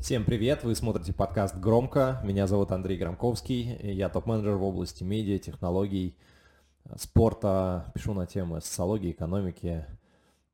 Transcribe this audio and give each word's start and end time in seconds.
Всем 0.00 0.24
привет, 0.24 0.62
вы 0.62 0.76
смотрите 0.76 1.12
подкаст 1.12 1.56
«Громко». 1.56 2.20
Меня 2.22 2.46
зовут 2.46 2.70
Андрей 2.70 2.96
Громковский, 2.96 3.76
я 3.92 4.08
топ-менеджер 4.08 4.54
в 4.54 4.62
области 4.62 5.02
медиа, 5.02 5.38
технологий, 5.38 6.16
спорта, 6.96 7.90
пишу 7.94 8.14
на 8.14 8.24
темы 8.24 8.60
социологии, 8.60 9.10
экономики, 9.10 9.84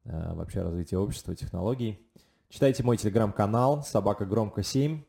э, 0.05 0.35
вообще 0.35 0.63
развития 0.63 0.97
общества, 0.97 1.37
технологий. 1.37 2.01
Читайте 2.49 2.83
мой 2.83 2.97
телеграм-канал 2.97 3.83
«Собака 3.85 4.25
Громко 4.25 4.63
7». 4.63 5.01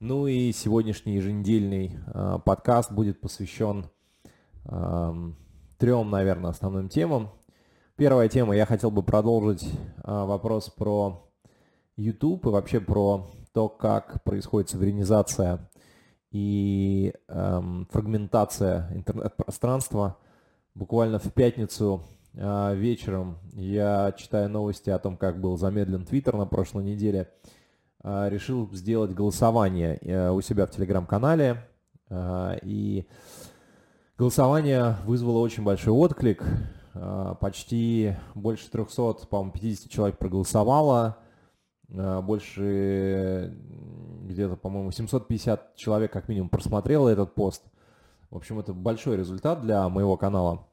Ну 0.00 0.26
и 0.26 0.50
сегодняшний 0.50 1.14
еженедельный 1.14 1.96
э, 2.12 2.38
подкаст 2.44 2.90
будет 2.90 3.20
посвящен 3.20 3.86
эм, 4.64 5.36
трем, 5.78 6.10
наверное, 6.10 6.50
основным 6.50 6.88
темам. 6.88 7.30
Первая 7.94 8.28
тема, 8.28 8.56
я 8.56 8.66
хотел 8.66 8.90
бы 8.90 9.04
продолжить 9.04 9.62
э, 9.62 9.70
вопрос 10.04 10.70
про 10.70 11.30
YouTube 11.96 12.46
и 12.46 12.48
вообще 12.48 12.80
про 12.80 13.30
то, 13.52 13.68
как 13.68 14.22
происходит 14.22 14.70
суверенизация 14.70 15.70
и 16.30 17.12
эм, 17.28 17.88
фрагментация 17.90 18.88
интернет-пространства. 18.94 20.16
Буквально 20.74 21.18
в 21.18 21.32
пятницу 21.32 22.02
э, 22.34 22.74
вечером 22.76 23.38
я 23.52 24.14
читаю 24.16 24.48
новости 24.48 24.90
о 24.90 24.98
том, 24.98 25.16
как 25.16 25.40
был 25.40 25.56
замедлен 25.56 26.04
Твиттер 26.04 26.36
на 26.36 26.46
прошлой 26.46 26.84
неделе. 26.84 27.28
Э, 28.04 28.28
решил 28.30 28.70
сделать 28.72 29.12
голосование 29.12 29.98
э, 30.02 30.30
у 30.30 30.40
себя 30.40 30.66
в 30.66 30.70
телеграм-канале. 30.70 31.66
Э, 32.08 32.58
и 32.62 33.08
голосование 34.16 34.96
вызвало 35.04 35.38
очень 35.38 35.64
большой 35.64 35.92
отклик. 35.92 36.44
Э, 36.94 37.34
почти 37.40 38.14
больше 38.36 38.70
300, 38.70 39.26
по-моему, 39.26 39.52
50 39.52 39.90
человек 39.90 40.18
проголосовало. 40.18 41.18
Э, 41.92 42.20
больше 42.20 43.54
где-то, 44.24 44.56
по-моему, 44.56 44.90
750 44.90 45.76
человек 45.76 46.12
как 46.12 46.28
минимум 46.28 46.48
просмотрело 46.48 47.08
этот 47.08 47.34
пост. 47.34 47.64
В 48.30 48.36
общем, 48.36 48.60
это 48.60 48.72
большой 48.72 49.16
результат 49.16 49.62
для 49.62 49.88
моего 49.88 50.16
канала. 50.16 50.66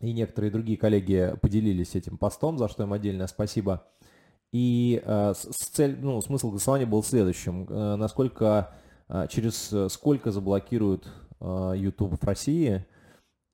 И 0.00 0.12
некоторые 0.12 0.50
другие 0.50 0.78
коллеги 0.78 1.34
поделились 1.40 1.94
этим 1.94 2.18
постом, 2.18 2.58
за 2.58 2.68
что 2.68 2.84
им 2.84 2.92
отдельное 2.92 3.26
спасибо. 3.26 3.84
И 4.52 5.02
э, 5.04 5.34
цель, 5.72 5.98
ну, 6.00 6.20
смысл 6.20 6.50
голосования 6.50 6.86
был 6.86 7.02
следующим. 7.02 7.66
Э, 7.68 7.96
насколько, 7.96 8.74
э, 9.08 9.26
через 9.28 9.92
сколько 9.92 10.30
заблокируют 10.30 11.08
э, 11.40 11.72
YouTube 11.76 12.20
в 12.20 12.24
России– 12.24 12.84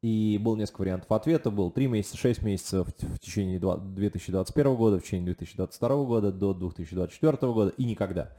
и 0.03 0.39
было 0.43 0.57
несколько 0.57 0.81
вариантов 0.81 1.13
ответа. 1.13 1.51
Был 1.51 1.71
3 1.71 1.87
месяца, 1.87 2.17
6 2.17 2.43
месяцев 2.43 2.89
в 2.89 3.19
течение 3.19 3.59
2021 3.59 4.77
года, 4.77 4.99
в 4.99 5.03
течение 5.03 5.27
2022 5.27 6.05
года, 6.05 6.33
до 6.33 6.55
2024 6.55 7.53
года 7.53 7.73
и 7.77 7.85
никогда. 7.85 8.33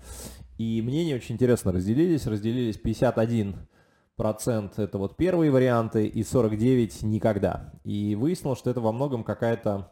И 0.58 0.82
мнения 0.82 1.16
очень 1.16 1.36
интересно 1.36 1.72
разделились. 1.72 2.26
Разделились 2.26 2.78
51 2.78 3.56
процент 4.16 4.78
это 4.78 4.98
вот 4.98 5.18
первые 5.18 5.52
варианты 5.52 6.06
и 6.06 6.24
49 6.24 7.04
никогда. 7.04 7.74
И 7.84 8.16
выяснилось, 8.16 8.60
что 8.60 8.70
это 8.70 8.82
во 8.82 8.92
многом 8.92 9.24
какая-то 9.24 9.92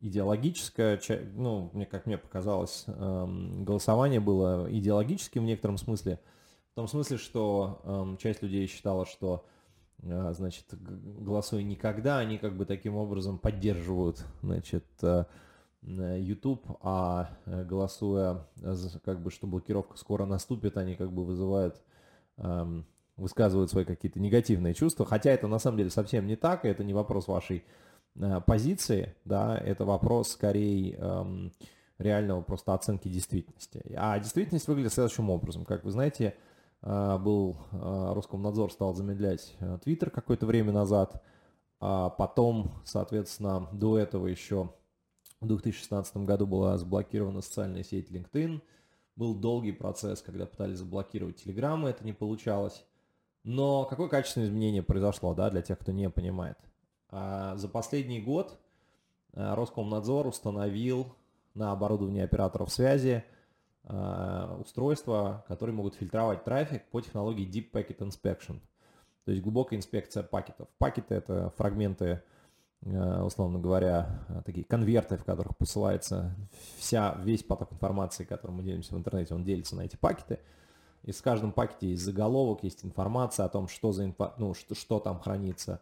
идеологическое, 0.00 1.00
ну, 1.34 1.70
мне, 1.72 1.86
как 1.86 2.06
мне 2.06 2.18
показалось, 2.18 2.84
эм, 2.86 3.64
голосование 3.64 4.20
было 4.20 4.68
идеологическим 4.70 5.42
в 5.42 5.46
некотором 5.46 5.78
смысле. 5.78 6.20
В 6.72 6.74
том 6.76 6.86
смысле, 6.86 7.16
что 7.16 7.80
эм, 7.84 8.16
часть 8.18 8.42
людей 8.42 8.66
считала, 8.66 9.06
что 9.06 9.46
значит, 10.00 10.66
голосуя 10.80 11.62
никогда, 11.62 12.18
они 12.18 12.38
как 12.38 12.56
бы 12.56 12.64
таким 12.66 12.96
образом 12.96 13.38
поддерживают, 13.38 14.24
значит, 14.42 14.84
э, 15.02 15.24
YouTube, 15.82 16.64
а 16.80 17.30
э, 17.46 17.64
голосуя, 17.64 18.46
как 19.04 19.22
бы, 19.22 19.30
что 19.30 19.46
блокировка 19.46 19.96
скоро 19.96 20.26
наступит, 20.26 20.76
они 20.76 20.96
как 20.96 21.12
бы 21.12 21.24
вызывают, 21.24 21.80
эм, 22.38 22.86
высказывают 23.16 23.70
свои 23.70 23.84
какие-то 23.84 24.20
негативные 24.20 24.74
чувства, 24.74 25.06
хотя 25.06 25.30
это 25.30 25.48
на 25.48 25.58
самом 25.58 25.78
деле 25.78 25.90
совсем 25.90 26.26
не 26.26 26.36
так, 26.36 26.64
это 26.64 26.84
не 26.84 26.92
вопрос 26.92 27.28
вашей 27.28 27.64
э, 28.16 28.40
позиции, 28.46 29.14
да, 29.24 29.56
это 29.56 29.84
вопрос 29.84 30.30
скорее 30.30 30.96
эм, 30.96 31.52
реального 31.98 32.42
просто 32.42 32.74
оценки 32.74 33.08
действительности. 33.08 33.82
А 33.96 34.18
действительность 34.18 34.68
выглядит 34.68 34.92
следующим 34.92 35.30
образом. 35.30 35.64
Как 35.64 35.84
вы 35.84 35.90
знаете, 35.90 36.34
а, 36.34 36.55
был 36.86 37.56
а, 37.72 38.14
Роскомнадзор 38.14 38.70
стал 38.70 38.94
замедлять 38.94 39.56
а, 39.58 39.78
Твиттер 39.78 40.10
какое-то 40.10 40.46
время 40.46 40.70
назад, 40.72 41.20
а 41.80 42.10
потом, 42.10 42.80
соответственно, 42.84 43.68
до 43.72 43.98
этого 43.98 44.28
еще 44.28 44.72
в 45.40 45.46
2016 45.48 46.18
году 46.18 46.46
была 46.46 46.78
заблокирована 46.78 47.42
социальная 47.42 47.82
сеть 47.82 48.10
LinkedIn. 48.10 48.62
Был 49.16 49.34
долгий 49.34 49.72
процесс, 49.72 50.22
когда 50.22 50.46
пытались 50.46 50.78
заблокировать 50.78 51.42
Телеграммы, 51.42 51.88
это 51.88 52.04
не 52.04 52.12
получалось. 52.12 52.84
Но 53.42 53.84
какое 53.84 54.08
качественное 54.08 54.46
изменение 54.46 54.82
произошло, 54.82 55.34
да, 55.34 55.50
для 55.50 55.62
тех, 55.62 55.78
кто 55.78 55.90
не 55.90 56.08
понимает? 56.08 56.58
А 57.08 57.56
за 57.56 57.68
последний 57.68 58.20
год 58.20 58.58
Роскомнадзор 59.32 60.26
установил 60.26 61.14
на 61.54 61.72
оборудовании 61.72 62.22
операторов 62.22 62.72
связи 62.72 63.24
Э, 63.24 63.35
устройства, 63.86 65.44
которые 65.46 65.74
могут 65.74 65.94
фильтровать 65.94 66.44
трафик 66.44 66.84
по 66.90 67.00
технологии 67.00 67.48
Deep 67.48 67.70
Packet 67.70 67.98
Inspection, 67.98 68.60
то 69.24 69.30
есть 69.30 69.42
глубокая 69.42 69.78
инспекция 69.78 70.22
пакетов. 70.22 70.68
Пакеты– 70.78 71.14
это 71.16 71.52
фрагменты, 71.56 72.22
э, 72.82 73.22
условно 73.22 73.58
говоря, 73.58 74.24
э, 74.28 74.42
такие 74.44 74.64
конверты, 74.64 75.16
в 75.16 75.24
которых 75.24 75.56
посылается 75.56 76.34
вся, 76.78 77.16
весь 77.22 77.42
поток 77.42 77.72
информации, 77.72 78.24
которым 78.24 78.56
мы 78.56 78.62
делимся 78.62 78.94
в 78.94 78.98
интернете, 78.98 79.34
он 79.34 79.44
делится 79.44 79.76
на 79.76 79.82
эти 79.82 79.96
пакеты. 79.96 80.40
И 81.02 81.12
с 81.12 81.20
каждым 81.20 81.52
пакете 81.52 81.90
есть 81.90 82.02
заголовок, 82.02 82.64
есть 82.64 82.84
информация 82.84 83.46
о 83.46 83.48
том, 83.48 83.68
что, 83.68 83.92
за 83.92 84.04
инфо, 84.04 84.34
ну, 84.38 84.54
что, 84.54 84.74
что 84.74 84.98
там 84.98 85.20
хранится 85.20 85.80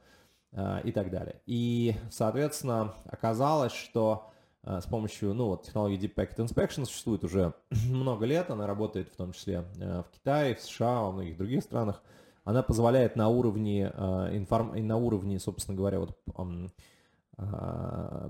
и 0.84 0.92
так 0.92 1.10
далее. 1.10 1.40
И, 1.46 1.96
соответственно, 2.10 2.94
оказалось, 3.06 3.72
что 3.72 4.30
Э, 4.30 4.33
с 4.66 4.86
помощью, 4.86 5.34
ну 5.34 5.48
вот, 5.48 5.64
технологии 5.64 5.98
Deep 5.98 6.14
Packet 6.14 6.46
Inspection 6.46 6.84
существует 6.86 7.24
уже 7.24 7.54
много 7.88 8.24
лет, 8.26 8.50
она 8.50 8.66
работает 8.66 9.08
в 9.08 9.16
том 9.16 9.32
числе 9.32 9.64
э, 9.78 10.02
в 10.02 10.10
Китае, 10.14 10.54
в 10.54 10.60
США, 10.60 11.02
во 11.02 11.12
многих 11.12 11.36
других 11.36 11.62
странах. 11.62 12.02
Она 12.44 12.62
позволяет 12.62 13.16
на 13.16 13.28
уровне, 13.28 13.92
э, 13.94 14.36
информ... 14.36 14.74
на 14.74 14.96
уровне, 14.96 15.38
собственно 15.38 15.76
говоря, 15.76 16.00
вот, 16.00 16.16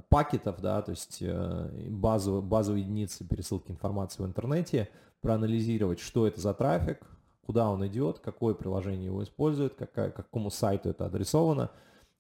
пакетов, 0.09 0.63
да, 0.63 0.81
то 0.81 0.91
есть 0.91 1.23
базовые, 1.91 2.41
базовые 2.41 2.83
единицы 2.83 3.23
пересылки 3.23 3.71
информации 3.71 4.23
в 4.23 4.27
интернете, 4.27 4.89
проанализировать, 5.21 6.01
что 6.01 6.27
это 6.27 6.41
за 6.41 6.55
трафик, 6.55 7.01
куда 7.45 7.69
он 7.71 7.87
идет, 7.87 8.21
какое 8.21 8.55
приложение 8.55 9.07
его 9.07 9.23
использует, 9.23 9.75
какая, 9.75 10.11
какому 10.11 10.51
сайту 10.51 10.89
это 10.89 11.07
адресовано, 11.07 11.71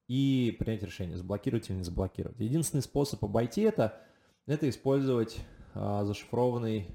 и 0.09 0.57
принять 0.59 0.83
решение, 0.83 1.17
заблокировать 1.17 1.69
или 1.71 1.79
не 1.79 1.85
заблокировать. 1.85 2.39
Единственный 2.39 2.83
способ 2.83 3.25
обойти 3.25 3.63
это, 3.63 4.01
это 4.47 4.69
использовать 4.69 5.39
а, 5.75 6.05
зашифрованный 6.05 6.89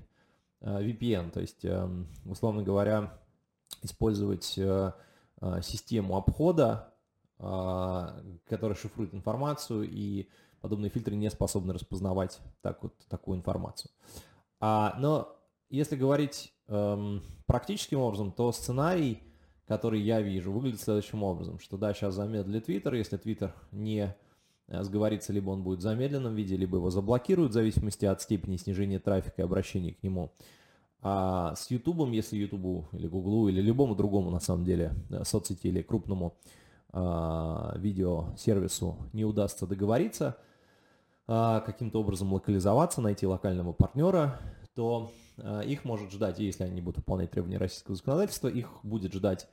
а, 0.62 0.82
VPN, 0.82 1.32
то 1.32 1.42
есть, 1.42 1.66
а, 1.66 1.90
условно 2.26 2.64
говоря, 2.64 3.20
использовать 3.82 4.58
а, 4.60 4.96
а, 5.42 5.62
систему 5.62 6.18
обхода, 6.18 6.94
а, 7.40 8.22
которая 8.46 8.78
шифрует 8.78 9.14
информацию, 9.14 9.90
и 9.90 10.30
подобные 10.62 10.90
фильтры 10.90 11.16
не 11.16 11.30
способны 11.30 11.74
распознавать 11.74 12.40
так 12.62 12.84
вот, 12.84 12.94
такую 13.08 13.38
информацию. 13.38 13.92
А, 14.60 14.96
но 15.00 15.36
если 15.70 15.96
говорить 15.96 16.54
эм, 16.68 17.24
практическим 17.46 18.00
образом, 18.00 18.32
то 18.32 18.52
сценарий 18.52 19.22
который 19.70 20.02
я 20.02 20.20
вижу, 20.20 20.52
выглядит 20.52 20.82
следующим 20.82 21.22
образом, 21.22 21.60
что 21.60 21.78
да, 21.78 21.94
сейчас 21.94 22.16
замедлит 22.16 22.66
Твиттер, 22.66 22.96
если 22.96 23.18
Твиттер 23.18 23.54
не 23.72 24.16
э, 24.68 24.84
сговорится, 24.84 25.32
либо 25.32 25.52
он 25.52 25.62
будет 25.62 25.78
в 25.78 25.84
замедленном 25.84 26.34
виде, 26.34 26.58
либо 26.58 26.78
его 26.78 26.90
заблокируют 26.90 27.52
в 27.52 27.54
зависимости 27.54 28.04
от 28.04 28.20
степени 28.20 28.58
снижения 28.58 28.98
трафика 28.98 29.44
и 29.44 29.46
обращения 29.46 29.94
к 29.94 30.02
нему. 30.02 30.32
А 31.04 31.54
с 31.56 31.70
Ютубом, 31.70 32.12
если 32.12 32.38
Ютубу 32.38 32.90
или 32.94 33.08
Гуглу 33.08 33.48
или 33.48 33.62
любому 33.62 33.94
другому, 33.94 34.32
на 34.32 34.40
самом 34.40 34.66
деле, 34.66 34.92
э, 35.12 35.24
соцсети 35.24 35.68
или 35.68 35.84
крупному 35.84 36.34
а, 36.92 37.76
видеосервису 37.78 38.98
не 39.14 39.24
удастся 39.24 39.68
договориться, 39.68 40.38
а, 41.28 41.60
каким-то 41.60 42.02
образом 42.02 42.34
локализоваться, 42.34 43.02
найти 43.02 43.28
локального 43.28 43.72
партнера, 43.72 44.40
то 44.80 45.12
а, 45.38 45.60
их 45.62 45.84
может 45.84 46.12
ждать, 46.12 46.40
если 46.40 46.64
они 46.64 46.80
будут 46.80 46.98
выполнять 46.98 47.32
требования 47.32 47.58
российского 47.58 47.96
законодательства, 47.96 48.48
их 48.48 48.70
будет 48.84 49.14
ждать 49.14 49.48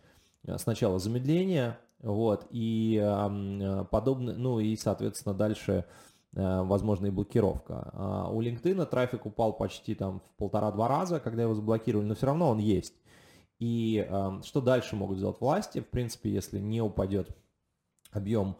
Э, 0.46 0.58
сначала 0.58 0.98
замедление, 0.98 1.78
вот, 2.00 2.46
и 2.50 3.00
э, 3.02 3.84
подобное, 3.90 4.34
ну 4.34 4.60
и, 4.60 4.76
соответственно, 4.76 5.34
дальше 5.34 5.84
э, 6.34 6.62
возможно 6.62 7.06
и 7.06 7.10
блокировка. 7.10 7.90
А 7.92 8.30
у 8.30 8.42
LinkedIn 8.42 8.84
трафик 8.86 9.26
упал 9.26 9.52
почти 9.52 9.94
там 9.94 10.20
в 10.20 10.36
полтора-два 10.36 10.88
раза, 10.88 11.20
когда 11.20 11.42
его 11.42 11.54
заблокировали, 11.54 12.06
но 12.06 12.14
все 12.14 12.26
равно 12.26 12.50
он 12.50 12.58
есть. 12.58 12.94
И 13.58 14.06
э, 14.08 14.40
что 14.44 14.60
дальше 14.60 14.96
могут 14.96 15.18
сделать 15.18 15.40
власти? 15.40 15.80
В 15.80 15.88
принципе, 15.88 16.30
если 16.30 16.58
не 16.58 16.80
упадет 16.80 17.28
объем 18.12 18.56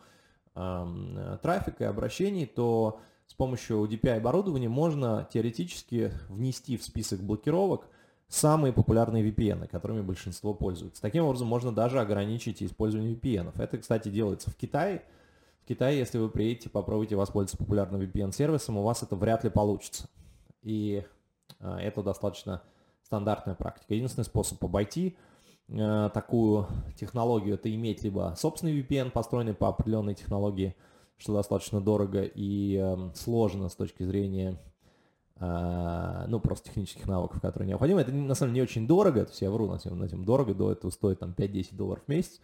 э, 0.54 1.38
трафика 1.42 1.84
и 1.84 1.86
обращений, 1.86 2.46
то 2.46 3.00
с 3.26 3.34
помощью 3.34 3.84
DPI 3.84 4.18
оборудования 4.18 4.68
можно 4.68 5.28
теоретически 5.32 6.12
внести 6.28 6.76
в 6.76 6.84
список 6.84 7.20
блокировок 7.20 7.88
самые 8.28 8.72
популярные 8.72 9.28
VPN, 9.28 9.68
которыми 9.68 10.00
большинство 10.00 10.54
пользуется. 10.54 11.02
Таким 11.02 11.24
образом, 11.24 11.48
можно 11.48 11.72
даже 11.72 12.00
ограничить 12.00 12.62
использование 12.62 13.14
VPN. 13.14 13.52
Это, 13.60 13.78
кстати, 13.78 14.08
делается 14.08 14.50
в 14.50 14.56
Китае. 14.56 15.02
В 15.64 15.68
Китае, 15.68 15.98
если 15.98 16.18
вы 16.18 16.28
приедете, 16.28 16.70
попробуйте 16.70 17.16
воспользоваться 17.16 17.58
популярным 17.58 18.00
VPN-сервисом, 18.00 18.78
у 18.78 18.82
вас 18.82 19.02
это 19.02 19.16
вряд 19.16 19.44
ли 19.44 19.50
получится. 19.50 20.08
И 20.62 21.04
а, 21.60 21.80
это 21.80 22.02
достаточно 22.02 22.62
стандартная 23.02 23.54
практика. 23.54 23.94
Единственный 23.94 24.24
способ 24.24 24.64
обойти 24.64 25.16
а, 25.70 26.08
такую 26.10 26.66
технологию, 26.98 27.54
это 27.54 27.72
иметь 27.74 28.02
либо 28.02 28.34
собственный 28.36 28.80
VPN, 28.80 29.10
построенный 29.10 29.54
по 29.54 29.68
определенной 29.68 30.14
технологии, 30.14 30.76
что 31.18 31.34
достаточно 31.34 31.80
дорого 31.80 32.22
и 32.22 32.76
э, 32.76 33.10
сложно 33.14 33.68
с 33.68 33.74
точки 33.74 34.02
зрения 34.02 34.58
а, 35.38 36.24
ну, 36.28 36.40
просто 36.40 36.68
технических 36.70 37.06
навыков, 37.06 37.42
которые 37.42 37.68
необходимы. 37.68 38.00
Это 38.00 38.10
на 38.10 38.34
самом 38.34 38.54
деле 38.54 38.62
не 38.62 38.70
очень 38.70 38.86
дорого, 38.86 39.24
то 39.24 39.30
есть 39.30 39.42
я 39.42 39.50
вру 39.50 39.66
на 39.66 39.78
на 39.94 40.08
тем 40.08 40.24
дорого, 40.24 40.54
до 40.54 40.72
этого 40.72 40.90
стоит 40.90 41.18
там 41.18 41.34
5-10 41.36 41.74
долларов 41.74 42.02
в 42.06 42.08
месяц, 42.08 42.40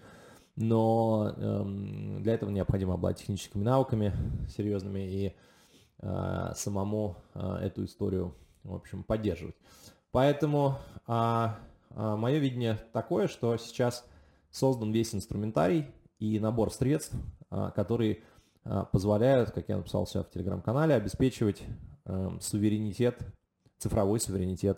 но 0.57 1.33
эм, 1.39 2.23
для 2.23 2.35
этого 2.35 2.51
необходимо 2.51 2.95
обладать 2.95 3.21
техническими 3.21 3.63
навыками 3.63 4.13
серьезными 4.55 5.01
и 5.01 5.37
э, 6.01 6.53
самому 6.55 7.17
э, 7.35 7.61
эту 7.63 7.87
историю, 7.87 8.35
в 8.63 8.75
общем, 8.75 9.05
поддерживать. 9.05 9.55
Поэтому 10.11 10.77
э, 11.09 11.47
э, 11.95 12.17
мое 12.17 12.39
видение 12.39 12.79
такое, 12.93 13.27
что 13.27 13.57
сейчас 13.57 14.07
создан 14.51 14.93
весь 14.93 15.15
инструментарий 15.15 15.87
и 16.19 16.39
набор 16.39 16.71
средств, 16.71 17.17
э, 17.51 17.71
которые 17.75 18.17
э, 18.17 18.19
позволяют, 18.93 19.51
как 19.51 19.69
я 19.69 19.77
написал 19.77 20.07
себя 20.07 20.23
в 20.23 20.31
телеграм-канале, 20.31 20.95
обеспечивать 20.95 21.63
Эм, 22.05 22.41
суверенитет, 22.41 23.25
цифровой 23.79 24.19
суверенитет 24.19 24.77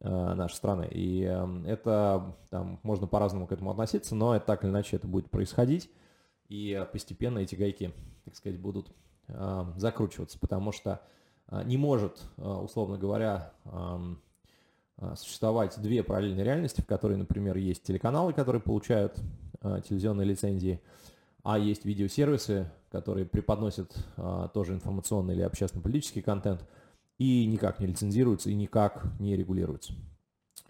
э, 0.00 0.08
нашей 0.08 0.54
страны. 0.54 0.88
И 0.90 1.22
эм, 1.22 1.66
это 1.66 2.34
там, 2.48 2.80
можно 2.82 3.06
по-разному 3.06 3.46
к 3.46 3.52
этому 3.52 3.70
относиться, 3.70 4.14
но 4.14 4.34
это 4.34 4.46
так 4.46 4.64
или 4.64 4.70
иначе 4.70 4.96
это 4.96 5.06
будет 5.06 5.28
происходить. 5.28 5.90
И 6.48 6.86
постепенно 6.92 7.40
эти 7.40 7.56
гайки, 7.56 7.92
так 8.24 8.36
сказать, 8.36 8.58
будут 8.58 8.90
эм, 9.28 9.78
закручиваться, 9.78 10.38
потому 10.38 10.72
что 10.72 11.02
э, 11.48 11.62
не 11.64 11.76
может, 11.76 12.22
э, 12.38 12.48
условно 12.48 12.96
говоря, 12.96 13.52
существовать 15.14 15.78
две 15.78 16.02
параллельные 16.02 16.42
реальности, 16.42 16.80
в 16.80 16.86
которой, 16.86 17.18
например, 17.18 17.58
есть 17.58 17.82
телеканалы, 17.82 18.32
которые 18.32 18.62
получают 18.62 19.20
телевизионные 19.60 20.24
лицензии, 20.24 20.80
а 21.46 21.60
есть 21.60 21.84
видеосервисы, 21.84 22.68
которые 22.90 23.24
преподносят 23.24 23.96
а, 24.16 24.48
тоже 24.48 24.72
информационный 24.72 25.34
или 25.34 25.42
общественно-политический 25.42 26.20
контент 26.20 26.66
и 27.18 27.46
никак 27.46 27.78
не 27.78 27.86
лицензируются 27.86 28.50
и 28.50 28.54
никак 28.54 29.06
не 29.20 29.36
регулируются. 29.36 29.92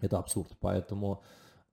Это 0.01 0.19
абсурд. 0.19 0.51
Поэтому 0.59 1.23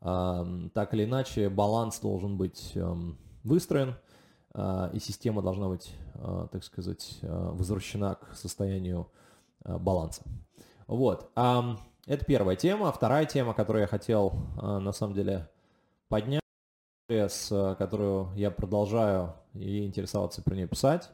а, 0.00 0.46
так 0.72 0.94
или 0.94 1.04
иначе 1.04 1.50
баланс 1.50 2.00
должен 2.00 2.38
быть 2.38 2.72
а, 2.76 2.96
выстроен, 3.42 3.94
а, 4.54 4.90
и 4.94 4.98
система 5.00 5.42
должна 5.42 5.68
быть, 5.68 5.92
а, 6.14 6.48
так 6.48 6.64
сказать, 6.64 7.18
а, 7.20 7.52
возвращена 7.52 8.14
к 8.14 8.34
состоянию 8.34 9.08
а, 9.64 9.78
баланса. 9.78 10.22
Вот. 10.86 11.30
А, 11.36 11.76
это 12.06 12.24
первая 12.24 12.56
тема. 12.56 12.90
Вторая 12.90 13.26
тема, 13.26 13.52
которую 13.52 13.82
я 13.82 13.86
хотел 13.86 14.32
а, 14.56 14.78
на 14.80 14.92
самом 14.92 15.12
деле 15.12 15.50
поднять, 16.08 16.43
с 17.08 17.52
э, 17.52 17.74
которую 17.76 18.30
я 18.34 18.50
продолжаю 18.50 19.34
и 19.54 19.84
интересоваться 19.84 20.42
про 20.42 20.54
нее 20.54 20.66
писать, 20.66 21.10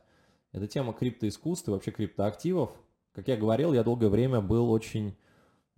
это 0.53 0.67
тема 0.67 0.93
криптоискусства 0.93 1.73
и 1.73 1.75
вообще 1.75 1.91
криптоактивов. 1.91 2.71
Как 3.13 3.29
я 3.29 3.37
говорил, 3.37 3.73
я 3.73 3.83
долгое 3.83 4.09
время 4.09 4.41
был 4.41 4.71
очень 4.71 5.17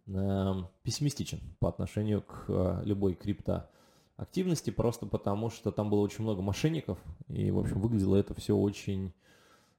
э, 0.06 0.52
пессимистичен 0.82 1.40
по 1.58 1.68
отношению 1.68 2.22
к 2.22 2.44
э, 2.48 2.82
любой 2.84 3.14
криптоактивности, 3.14 4.70
просто 4.70 5.06
потому 5.06 5.50
что 5.50 5.72
там 5.72 5.88
было 5.90 6.00
очень 6.00 6.24
много 6.24 6.42
мошенников, 6.42 6.98
и, 7.28 7.50
в 7.50 7.58
общем, 7.58 7.80
выглядело 7.80 8.16
это 8.16 8.34
все 8.34 8.56
очень 8.56 9.12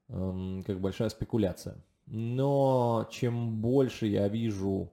э, 0.10 0.62
как 0.66 0.80
большая 0.80 1.10
спекуляция. 1.10 1.76
Но 2.08 3.08
чем 3.12 3.62
больше 3.62 4.08
я 4.08 4.28
вижу 4.28 4.92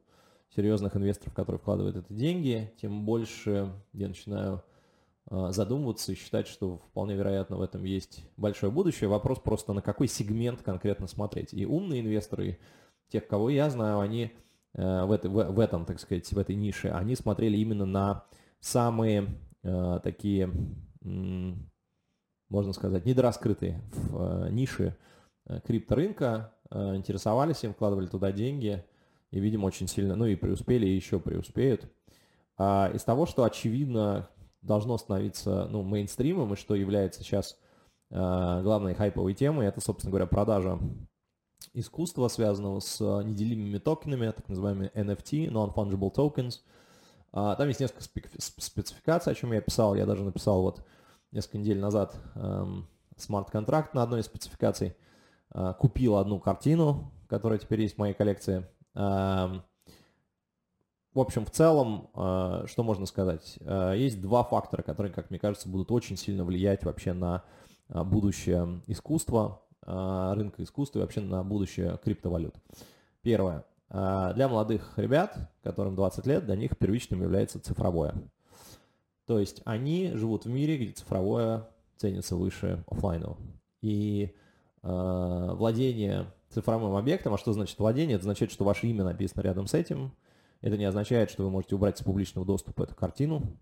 серьезных 0.54 0.96
инвесторов, 0.96 1.34
которые 1.34 1.60
вкладывают 1.60 1.96
это 1.96 2.12
деньги, 2.12 2.72
тем 2.80 3.04
больше 3.04 3.72
я 3.92 4.08
начинаю 4.08 4.62
задумываться 5.28 6.12
и 6.12 6.16
считать, 6.16 6.48
что 6.48 6.78
вполне 6.78 7.14
вероятно 7.14 7.56
в 7.56 7.62
этом 7.62 7.84
есть 7.84 8.24
большое 8.36 8.72
будущее. 8.72 9.08
Вопрос 9.08 9.38
просто 9.38 9.72
на 9.72 9.82
какой 9.82 10.08
сегмент 10.08 10.62
конкретно 10.62 11.06
смотреть. 11.06 11.54
И 11.54 11.66
умные 11.66 12.00
инвесторы, 12.00 12.58
тех, 13.10 13.26
кого 13.26 13.50
я 13.50 13.70
знаю, 13.70 14.00
они 14.00 14.32
э, 14.74 15.04
в, 15.04 15.12
это, 15.12 15.28
в, 15.28 15.52
в 15.52 15.60
этом, 15.60 15.84
так 15.84 16.00
сказать, 16.00 16.30
в 16.32 16.38
этой 16.38 16.56
нише, 16.56 16.88
они 16.88 17.14
смотрели 17.14 17.56
именно 17.56 17.86
на 17.86 18.24
самые 18.60 19.28
э, 19.62 20.00
такие, 20.02 20.50
можно 21.02 22.72
сказать, 22.72 23.04
недораскрытые 23.04 23.82
в 23.92 24.46
э, 24.46 24.50
нише 24.50 24.96
крипторынка, 25.64 26.54
интересовались 26.70 27.64
им, 27.64 27.74
вкладывали 27.74 28.06
туда 28.06 28.30
деньги 28.30 28.84
и, 29.32 29.40
видимо, 29.40 29.66
очень 29.66 29.88
сильно, 29.88 30.14
ну 30.14 30.26
и 30.26 30.36
преуспели, 30.36 30.86
и 30.86 30.94
еще 30.94 31.18
преуспеют. 31.18 31.90
А 32.56 32.92
из 32.94 33.02
того, 33.02 33.26
что 33.26 33.42
очевидно, 33.42 34.28
должно 34.62 34.98
становиться 34.98 35.66
ну, 35.70 35.82
мейнстримом, 35.82 36.52
и 36.54 36.56
что 36.56 36.74
является 36.74 37.22
сейчас 37.22 37.58
э, 38.10 38.16
главной 38.62 38.94
хайповой 38.94 39.34
темой, 39.34 39.66
это, 39.66 39.80
собственно 39.80 40.10
говоря, 40.10 40.26
продажа 40.26 40.78
искусства, 41.72 42.28
связанного 42.28 42.80
с 42.80 43.00
э, 43.00 43.24
неделимыми 43.24 43.78
токенами, 43.78 44.30
так 44.30 44.48
называемыми 44.48 44.90
NFT, 44.94 45.50
Non-Fungible 45.50 46.14
Tokens. 46.14 46.60
А, 47.32 47.54
там 47.54 47.68
есть 47.68 47.80
несколько 47.80 48.02
спецификаций, 48.02 49.32
о 49.32 49.36
чем 49.36 49.52
я 49.52 49.60
писал. 49.60 49.94
Я 49.94 50.06
даже 50.06 50.24
написал 50.24 50.62
вот 50.62 50.84
несколько 51.30 51.58
недель 51.58 51.78
назад 51.78 52.16
эм, 52.34 52.88
смарт-контракт 53.16 53.94
на 53.94 54.02
одной 54.02 54.20
из 54.20 54.24
спецификаций. 54.24 54.96
Э, 55.54 55.74
купил 55.78 56.16
одну 56.16 56.40
картину, 56.40 57.12
которая 57.28 57.58
теперь 57.58 57.82
есть 57.82 57.94
в 57.94 57.98
моей 57.98 58.14
коллекции. 58.14 58.66
Эм, 58.94 59.62
в 61.12 61.18
общем, 61.18 61.44
в 61.44 61.50
целом, 61.50 62.08
э, 62.14 62.64
что 62.68 62.84
можно 62.84 63.04
сказать? 63.04 63.58
Э, 63.60 63.94
есть 63.96 64.20
два 64.20 64.44
фактора, 64.44 64.82
которые, 64.82 65.12
как 65.12 65.30
мне 65.30 65.40
кажется, 65.40 65.68
будут 65.68 65.90
очень 65.90 66.16
сильно 66.16 66.44
влиять 66.44 66.84
вообще 66.84 67.12
на 67.12 67.42
э, 67.88 68.02
будущее 68.04 68.80
искусства, 68.86 69.62
рынка 69.82 70.62
искусства 70.62 70.98
и 70.98 71.02
вообще 71.02 71.20
на 71.22 71.42
будущее 71.42 71.98
криптовалют. 72.04 72.54
Первое. 73.22 73.64
Для 73.88 74.46
молодых 74.48 74.92
ребят, 74.98 75.50
которым 75.64 75.96
20 75.96 76.26
лет, 76.26 76.44
для 76.44 76.54
них 76.54 76.76
первичным 76.76 77.22
является 77.22 77.58
цифровое. 77.58 78.14
То 79.26 79.40
есть 79.40 79.62
они 79.64 80.12
живут 80.14 80.44
в 80.44 80.48
мире, 80.50 80.76
где 80.76 80.92
цифровое 80.92 81.66
ценится 81.96 82.36
выше 82.36 82.84
офлайнового. 82.88 83.38
И 83.80 84.36
владение 84.82 86.26
цифровым 86.50 86.94
объектом, 86.94 87.32
а 87.34 87.38
что 87.38 87.54
значит 87.54 87.78
владение? 87.78 88.16
Это 88.16 88.24
значит, 88.24 88.52
что 88.52 88.64
ваше 88.64 88.86
имя 88.86 89.02
написано 89.02 89.40
рядом 89.40 89.66
с 89.66 89.72
этим– 89.74 90.12
это 90.60 90.76
не 90.76 90.84
означает, 90.84 91.30
что 91.30 91.44
вы 91.44 91.50
можете 91.50 91.74
убрать 91.74 91.98
с 91.98 92.02
публичного 92.02 92.46
доступа 92.46 92.82
эту 92.82 92.94
картину. 92.94 93.58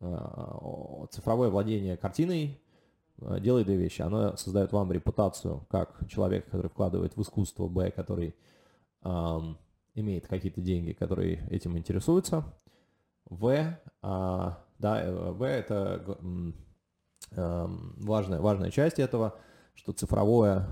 А, 0.00 1.06
цифровое 1.10 1.48
владение 1.50 1.96
картиной 1.96 2.60
а, 3.20 3.40
делает 3.40 3.66
две 3.66 3.76
вещи. 3.76 4.02
Оно 4.02 4.36
создает 4.36 4.72
вам 4.72 4.92
репутацию 4.92 5.66
как 5.70 6.08
человека, 6.08 6.50
который 6.50 6.68
вкладывает 6.68 7.16
в 7.16 7.22
искусство, 7.22 7.68
б, 7.68 7.90
который 7.90 8.34
имеет 9.94 10.26
какие-то 10.26 10.60
деньги, 10.60 10.92
которые 10.92 11.46
этим 11.50 11.78
интересуются. 11.78 12.44
В, 13.26 13.78
а, 14.02 14.64
да, 14.78 15.02
э, 15.02 15.30
В 15.32 15.42
это 15.42 16.18
важная, 17.30 18.40
важная 18.40 18.70
часть 18.70 18.98
этого, 18.98 19.38
что 19.78 19.92
цифровое 19.92 20.66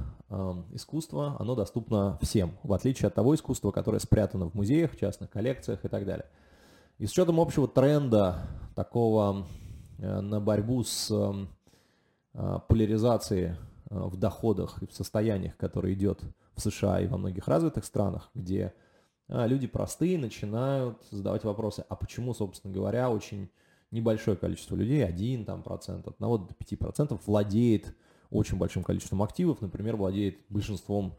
искусство, 0.72 1.36
оно 1.38 1.54
доступно 1.54 2.18
всем, 2.20 2.58
в 2.64 2.72
отличие 2.72 3.06
от 3.06 3.14
того 3.14 3.36
искусства, 3.36 3.70
которое 3.70 4.00
спрятано 4.00 4.50
в 4.50 4.54
музеях, 4.54 4.96
частных 4.98 5.30
коллекциях 5.30 5.84
и 5.84 5.88
так 5.88 6.04
далее. 6.04 6.26
И 6.98 7.06
с 7.06 7.12
учетом 7.12 7.38
общего 7.38 7.68
тренда 7.68 8.42
такого 8.74 9.46
э, 9.98 10.20
на 10.20 10.40
борьбу 10.40 10.82
с 10.82 11.08
э, 11.12 12.58
поляризацией 12.68 13.50
э, 13.50 13.54
в 13.90 14.16
доходах 14.16 14.82
и 14.82 14.86
в 14.86 14.92
состояниях, 14.92 15.56
который 15.56 15.94
идет 15.94 16.20
в 16.56 16.60
США 16.60 17.00
и 17.00 17.06
во 17.06 17.16
многих 17.16 17.46
развитых 17.46 17.84
странах, 17.84 18.30
где 18.34 18.72
люди 19.28 19.66
простые 19.66 20.18
начинают 20.18 21.04
задавать 21.10 21.44
вопросы, 21.44 21.84
а 21.88 21.96
почему, 21.96 22.32
собственно 22.32 22.72
говоря, 22.72 23.10
очень 23.10 23.50
небольшое 23.90 24.36
количество 24.36 24.74
людей, 24.74 25.04
1 25.04 25.44
там, 25.44 25.62
процент, 25.62 26.08
от 26.08 26.16
1 26.18 26.46
до 26.46 26.54
5 26.54 26.78
процентов 26.78 27.26
владеет 27.26 27.94
очень 28.36 28.58
большим 28.58 28.82
количеством 28.82 29.22
активов, 29.22 29.60
например, 29.60 29.96
владеет 29.96 30.38
большинством 30.48 31.16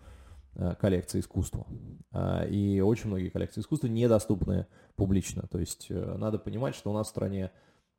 э, 0.56 0.76
коллекций 0.80 1.22
искусства. 1.22 1.66
А, 2.12 2.46
и 2.46 2.80
очень 2.80 3.08
многие 3.08 3.30
коллекции 3.30 3.62
искусства 3.62 3.88
недоступны 3.88 4.68
публично. 4.96 5.48
То 5.48 5.60
есть 5.60 5.88
э, 5.90 6.16
надо 6.18 6.40
понимать, 6.40 6.76
что 6.76 6.92
у 6.92 6.94
нас 6.94 7.08
в 7.08 7.10
стране 7.10 7.52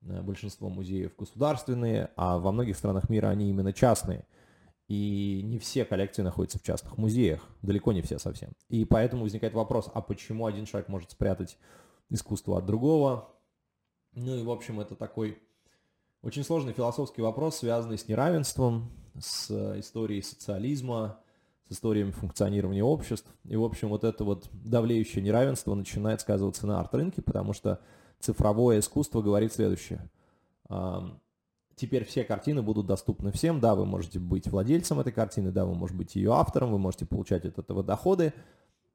э, 0.02 0.22
большинство 0.22 0.68
музеев 0.68 1.16
государственные, 1.16 2.10
а 2.16 2.38
во 2.38 2.52
многих 2.52 2.76
странах 2.76 3.08
мира 3.08 3.28
они 3.28 3.50
именно 3.50 3.72
частные. 3.72 4.26
И 4.86 5.42
не 5.44 5.58
все 5.58 5.84
коллекции 5.84 6.22
находятся 6.22 6.58
в 6.58 6.62
частных 6.62 6.96
музеях, 6.96 7.46
далеко 7.60 7.92
не 7.92 8.00
все 8.00 8.18
совсем. 8.18 8.52
И 8.70 8.86
поэтому 8.86 9.24
возникает 9.24 9.52
вопрос, 9.52 9.90
а 9.92 10.00
почему 10.00 10.46
один 10.46 10.64
человек 10.64 10.88
может 10.88 11.10
спрятать 11.10 11.58
искусство 12.08 12.56
от 12.56 12.64
другого? 12.64 13.28
Ну 14.14 14.34
и, 14.34 14.42
в 14.42 14.50
общем, 14.50 14.80
это 14.80 14.94
такой 14.94 15.42
очень 16.22 16.42
сложный 16.42 16.72
философский 16.72 17.22
вопрос, 17.22 17.58
связанный 17.58 17.96
с 17.96 18.08
неравенством, 18.08 18.90
с 19.20 19.50
историей 19.78 20.22
социализма, 20.22 21.18
с 21.68 21.72
историями 21.72 22.10
функционирования 22.10 22.82
обществ. 22.82 23.28
И, 23.44 23.56
в 23.56 23.64
общем, 23.64 23.88
вот 23.88 24.04
это 24.04 24.24
вот 24.24 24.48
давлеющее 24.52 25.22
неравенство 25.22 25.74
начинает 25.74 26.20
сказываться 26.20 26.66
на 26.66 26.80
арт-рынке, 26.80 27.22
потому 27.22 27.52
что 27.52 27.80
цифровое 28.20 28.80
искусство 28.80 29.22
говорит 29.22 29.52
следующее. 29.52 30.08
Теперь 31.76 32.04
все 32.04 32.24
картины 32.24 32.60
будут 32.60 32.86
доступны 32.86 33.30
всем. 33.30 33.60
Да, 33.60 33.76
вы 33.76 33.86
можете 33.86 34.18
быть 34.18 34.48
владельцем 34.48 34.98
этой 34.98 35.12
картины, 35.12 35.52
да, 35.52 35.64
вы 35.64 35.74
можете 35.74 35.98
быть 35.98 36.16
ее 36.16 36.32
автором, 36.32 36.72
вы 36.72 36.78
можете 36.78 37.06
получать 37.06 37.44
от 37.44 37.58
этого 37.58 37.84
доходы, 37.84 38.34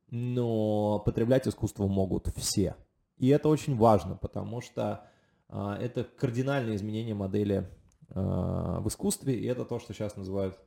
но 0.10 1.00
потреблять 1.00 1.48
искусство 1.48 1.88
могут 1.88 2.28
все. 2.36 2.76
И 3.18 3.30
это 3.30 3.48
очень 3.48 3.78
важно, 3.78 4.16
потому 4.16 4.60
что 4.60 5.06
а, 5.48 5.78
это 5.78 6.04
кардинальное 6.04 6.76
изменение 6.76 7.16
модели 7.16 7.70
в 8.14 8.88
искусстве, 8.88 9.36
и 9.36 9.46
это 9.46 9.66
то, 9.66 9.80
что 9.80 9.94
сейчас 9.94 10.16
называют 10.16 10.58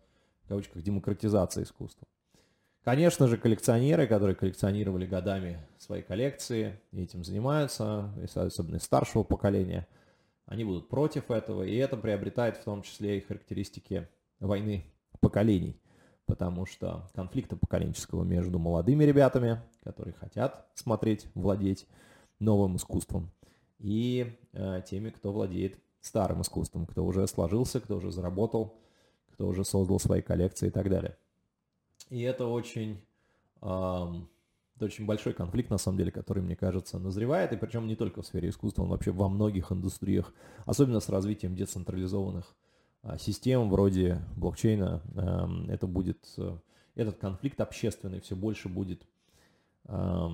в 0.44 0.48
кавычках 0.48 0.82
демократизация 0.82 1.64
искусства. 1.64 2.06
Конечно 2.84 3.26
же, 3.26 3.36
коллекционеры, 3.36 4.06
которые 4.06 4.36
коллекционировали 4.36 5.06
годами 5.06 5.58
свои 5.76 6.02
коллекции 6.02 6.78
этим 6.92 7.24
занимаются, 7.24 8.12
особенно 8.34 8.78
старшего 8.78 9.24
поколения, 9.24 9.88
они 10.46 10.62
будут 10.62 10.88
против 10.88 11.32
этого, 11.32 11.64
и 11.64 11.74
это 11.74 11.96
приобретает 11.96 12.56
в 12.56 12.62
том 12.62 12.82
числе 12.82 13.18
и 13.18 13.20
характеристики 13.20 14.08
войны 14.38 14.84
поколений, 15.18 15.80
потому 16.26 16.64
что 16.64 17.10
конфликта 17.12 17.56
поколенческого 17.56 18.22
между 18.22 18.60
молодыми 18.60 19.02
ребятами, 19.02 19.60
которые 19.82 20.14
хотят 20.14 20.68
смотреть, 20.74 21.26
владеть 21.34 21.88
новым 22.38 22.76
искусством, 22.76 23.32
и 23.80 24.38
э, 24.52 24.82
теми, 24.88 25.10
кто 25.10 25.32
владеет 25.32 25.80
старым 26.06 26.42
искусством, 26.42 26.86
кто 26.86 27.04
уже 27.04 27.26
сложился, 27.26 27.80
кто 27.80 27.96
уже 27.96 28.10
заработал, 28.10 28.78
кто 29.32 29.46
уже 29.46 29.64
создал 29.64 29.98
свои 30.00 30.22
коллекции 30.22 30.68
и 30.68 30.70
так 30.70 30.88
далее. 30.88 31.16
И 32.10 32.22
это 32.22 32.46
очень, 32.46 33.00
эм, 33.62 34.28
это 34.76 34.84
очень 34.84 35.06
большой 35.06 35.32
конфликт, 35.34 35.70
на 35.70 35.78
самом 35.78 35.98
деле, 35.98 36.10
который, 36.10 36.42
мне 36.42 36.56
кажется, 36.56 36.98
назревает, 36.98 37.52
и 37.52 37.56
причем 37.56 37.86
не 37.86 37.96
только 37.96 38.22
в 38.22 38.26
сфере 38.26 38.48
искусства, 38.48 38.84
он 38.84 38.90
вообще 38.90 39.10
во 39.10 39.28
многих 39.28 39.72
индустриях, 39.72 40.32
особенно 40.64 41.00
с 41.00 41.08
развитием 41.08 41.54
децентрализованных 41.56 42.54
э, 43.02 43.18
систем 43.18 43.68
вроде 43.68 44.22
блокчейна, 44.36 45.02
э, 45.14 45.72
это 45.72 45.86
будет, 45.86 46.32
э, 46.38 46.56
этот 46.94 47.18
конфликт 47.18 47.60
общественный 47.60 48.20
все 48.20 48.36
больше 48.36 48.68
будет 48.68 49.06
э, 49.84 50.28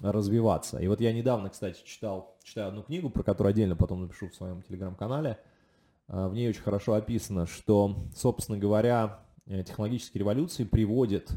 развиваться. 0.00 0.78
И 0.78 0.86
вот 0.88 1.00
я 1.00 1.12
недавно, 1.12 1.50
кстати, 1.50 1.82
читал, 1.84 2.36
читаю 2.42 2.68
одну 2.68 2.82
книгу, 2.82 3.10
про 3.10 3.22
которую 3.22 3.50
отдельно 3.50 3.76
потом 3.76 4.02
напишу 4.02 4.28
в 4.28 4.34
своем 4.34 4.62
телеграм-канале, 4.62 5.38
в 6.06 6.32
ней 6.32 6.48
очень 6.48 6.62
хорошо 6.62 6.94
описано, 6.94 7.46
что, 7.46 8.06
собственно 8.14 8.56
говоря, 8.56 9.20
Э, 9.48 9.62
технологические 9.62 10.20
революции 10.20 10.64
приводят 10.64 11.30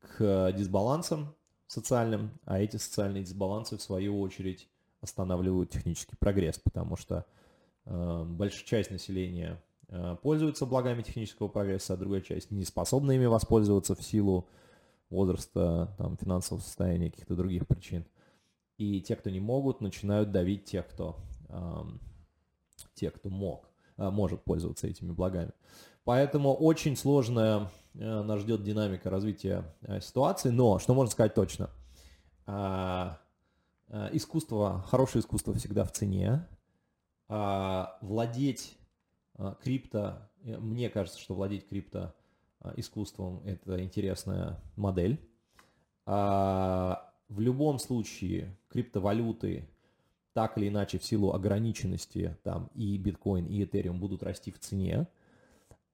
к 0.00 0.52
дисбалансам 0.52 1.34
социальным, 1.66 2.38
а 2.44 2.60
эти 2.60 2.76
социальные 2.76 3.24
дисбалансы, 3.24 3.76
в 3.76 3.82
свою 3.82 4.20
очередь, 4.20 4.68
останавливают 5.00 5.70
технический 5.70 6.16
прогресс, 6.16 6.58
потому 6.58 6.96
что 6.96 7.26
э, 7.84 8.24
большая 8.24 8.64
часть 8.64 8.90
населения 8.92 9.60
э, 9.88 10.16
пользуется 10.22 10.66
благами 10.66 11.02
технического 11.02 11.48
прогресса, 11.48 11.94
а 11.94 11.96
другая 11.96 12.20
часть 12.20 12.52
не 12.52 12.64
способна 12.64 13.12
ими 13.12 13.26
воспользоваться 13.26 13.96
в 13.96 14.02
силу 14.02 14.48
возраста, 15.10 15.94
там, 15.98 16.16
финансового 16.16 16.62
состояния, 16.62 17.10
каких-то 17.10 17.36
других 17.36 17.66
причин. 17.66 18.04
И 18.78 19.00
те, 19.00 19.16
кто 19.16 19.30
не 19.30 19.40
могут, 19.40 19.80
начинают 19.80 20.32
давить 20.32 20.64
тех, 20.64 20.86
кто, 20.86 21.16
э, 21.48 21.82
те, 22.94 23.10
кто 23.10 23.30
мог, 23.30 23.70
э, 23.96 24.10
может 24.10 24.42
пользоваться 24.42 24.86
этими 24.86 25.12
благами. 25.12 25.52
Поэтому 26.06 26.54
очень 26.54 26.96
сложная 26.96 27.68
э, 27.94 28.22
нас 28.22 28.40
ждет 28.40 28.62
динамика 28.62 29.10
развития 29.10 29.64
э, 29.82 30.00
ситуации. 30.00 30.50
Но 30.50 30.78
что 30.78 30.94
можно 30.94 31.10
сказать 31.10 31.34
точно? 31.34 31.68
А, 32.46 33.18
э, 33.88 34.10
искусство, 34.12 34.84
хорошее 34.88 35.20
искусство 35.20 35.52
всегда 35.54 35.84
в 35.84 35.90
цене. 35.90 36.46
А, 37.28 37.98
владеть 38.02 38.78
крипто, 39.62 40.30
мне 40.42 40.88
кажется, 40.88 41.20
что 41.20 41.34
владеть 41.34 41.68
крипто 41.68 42.14
искусством– 42.76 43.42
это 43.44 43.82
интересная 43.82 44.60
модель. 44.76 45.20
А, 46.06 47.12
в 47.28 47.40
любом 47.40 47.78
случае 47.78 48.56
криптовалюты 48.68 49.68
так 50.32 50.58
или 50.58 50.68
иначе 50.68 50.98
в 50.98 51.04
силу 51.04 51.32
ограниченности 51.32 52.36
там 52.42 52.70
и 52.74 52.98
биткоин, 52.98 53.46
и 53.46 53.64
этериум 53.64 53.98
будут 53.98 54.22
расти 54.22 54.50
в 54.50 54.58
цене 54.58 55.08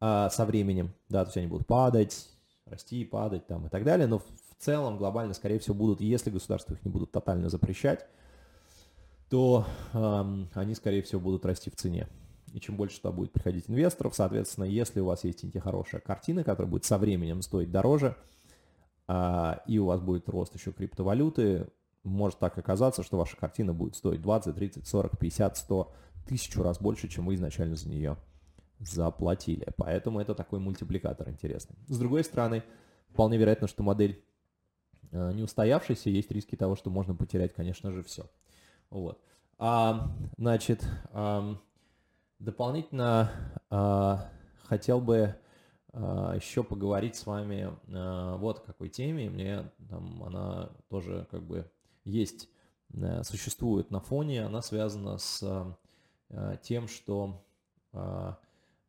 а, 0.01 0.31
со 0.31 0.45
временем, 0.45 0.93
да, 1.09 1.25
то 1.25 1.29
есть 1.29 1.37
они 1.37 1.47
будут 1.47 1.67
падать, 1.67 2.29
расти, 2.67 3.05
падать 3.05 3.47
там 3.47 3.67
и 3.67 3.69
так 3.69 3.85
далее, 3.85 4.07
но 4.07 4.19
в 4.19 4.25
целом 4.59 4.99
глобально, 4.99 5.33
скорее 5.35 5.59
всего, 5.59 5.75
будут, 5.75 6.01
если 6.01 6.31
государства 6.31 6.75
их 6.75 6.85
не 6.85 6.91
будут 6.91 7.13
тотально 7.13 7.49
запрещать, 7.49 8.07
то 9.29 9.65
эм, 9.93 10.51
они, 10.55 10.75
скорее 10.75 11.03
всего, 11.03 11.21
будут 11.21 11.47
расти 11.47 11.71
в 11.71 11.77
цене. 11.77 12.09
И 12.53 12.61
чем 12.61 12.77
больше 12.77 13.01
туда 13.01 13.13
будет 13.13 13.33
приходить 13.33 13.69
инвесторов, 13.69 14.15
соответственно, 14.15 14.65
если 14.65 15.01
у 15.01 15.07
вас 15.07 15.25
есть 15.25 15.45
хорошая 15.59 16.01
картина, 16.01 16.45
которая 16.45 16.71
будет 16.71 16.85
со 16.85 16.99
временем 16.99 17.43
стоить 17.43 17.71
дороже, 17.71 18.17
э, 19.09 19.55
и 19.67 19.79
у 19.79 19.87
вас 19.87 20.01
будет 20.01 20.29
рост 20.29 20.55
еще 20.55 20.73
криптовалюты, 20.73 21.69
может 22.05 22.39
так 22.39 22.59
оказаться, 22.59 23.03
что 23.03 23.17
ваша 23.17 23.37
картина 23.37 23.73
будет 23.73 23.97
стоить 23.97 24.21
20, 24.21 24.55
30, 24.55 24.87
40, 24.87 25.19
50, 25.19 25.57
100, 25.57 25.93
тысячу 26.27 26.63
раз 26.63 26.79
больше, 26.81 27.09
чем 27.09 27.27
вы 27.27 27.35
изначально 27.35 27.77
за 27.77 27.89
нее 27.89 28.17
заплатили. 28.79 29.67
Поэтому 29.77 30.21
это 30.21 30.35
такой 30.35 30.59
мультипликатор 30.59 31.29
интересный. 31.29 31.77
С 31.87 31.99
другой 31.99 32.25
стороны, 32.25 32.63
вполне 33.11 33.39
вероятно, 33.39 33.69
что 33.69 33.83
модель 33.83 34.25
э, 35.11 35.33
не 35.33 35.43
устоявшаяся, 35.43 36.11
есть 36.11 36.31
риски 36.31 36.57
того, 36.57 36.77
что 36.77 36.91
можно 36.91 37.15
потерять, 37.15 37.55
конечно 37.55 37.93
же, 37.93 38.03
все. 38.03 38.27
Вот. 38.91 39.21
А, 39.59 40.11
значит, 40.37 40.85
а, 41.13 41.57
дополнительно 42.45 43.31
а, 43.71 44.29
хотел 44.65 45.01
бы 45.01 45.35
а, 45.93 46.35
еще 46.35 46.63
поговорить 46.63 47.17
с 47.17 47.27
вами 47.27 47.71
а, 47.89 48.37
вот 48.37 48.59
о 48.59 48.63
какой 48.63 48.89
теме. 48.89 49.31
Мне 49.31 49.71
там 49.89 50.23
она 50.25 50.71
тоже 50.89 51.27
как 51.31 51.43
бы 51.43 51.71
есть, 52.05 52.49
а, 52.95 53.23
существует 53.23 53.91
на 53.91 54.01
фоне. 54.01 54.45
Она 54.45 54.63
связана 54.63 55.19
с 55.19 55.43
а, 55.43 56.57
тем, 56.59 56.89
что 56.89 57.45
а, 57.93 58.39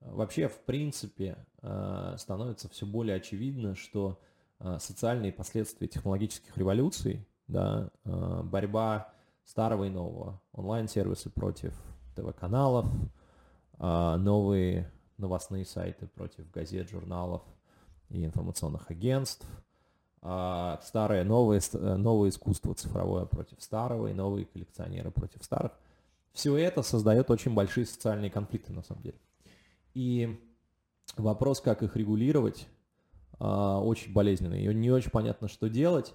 Вообще, 0.06 0.48
в 0.48 0.60
принципе, 0.60 1.38
э, 1.62 2.16
становится 2.18 2.68
все 2.70 2.86
более 2.86 3.16
очевидно, 3.16 3.76
что 3.76 4.20
э, 4.60 4.78
социальные 4.80 5.32
последствия 5.32 5.88
технологических 5.88 6.58
революций, 6.58 7.26
да, 7.48 7.90
э, 8.04 8.42
борьба 8.44 9.14
старого 9.46 9.86
и 9.86 9.90
нового, 9.90 10.42
онлайн-сервисы 10.52 11.30
против 11.30 11.74
ТВ-каналов, 12.16 12.86
новые 13.84 14.92
новостные 15.18 15.66
сайты 15.66 16.08
против 16.08 16.50
газет, 16.52 16.90
журналов 16.90 17.42
и 18.10 18.24
информационных 18.26 18.90
агентств, 18.90 19.46
старое, 20.20 21.24
новое, 21.24 21.62
новое 21.74 22.30
искусство 22.30 22.74
цифровое 22.74 23.26
против 23.26 23.62
старого 23.62 24.08
и 24.08 24.14
новые 24.14 24.46
коллекционеры 24.46 25.12
против 25.12 25.44
старых. 25.44 25.74
Все 26.32 26.56
это 26.58 26.82
создает 26.82 27.30
очень 27.30 27.54
большие 27.54 27.86
социальные 27.86 28.32
конфликты 28.32 28.72
на 28.74 28.84
самом 28.84 29.04
деле. 29.04 29.18
И 29.94 30.40
вопрос, 31.18 31.62
как 31.62 31.84
их 31.84 31.96
регулировать, 31.96 32.68
а, 33.40 33.80
очень 33.80 34.14
болезненный. 34.14 34.64
И 34.64 34.74
не 34.74 34.92
очень 34.92 35.12
понятно, 35.12 35.48
что 35.48 35.70
делать. 35.70 36.14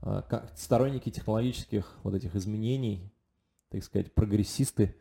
А, 0.00 0.22
как 0.22 0.52
сторонники 0.56 1.10
технологических 1.10 1.98
вот 2.02 2.14
этих 2.14 2.34
изменений, 2.34 3.12
так 3.68 3.84
сказать, 3.84 4.14
прогрессисты, 4.14 4.96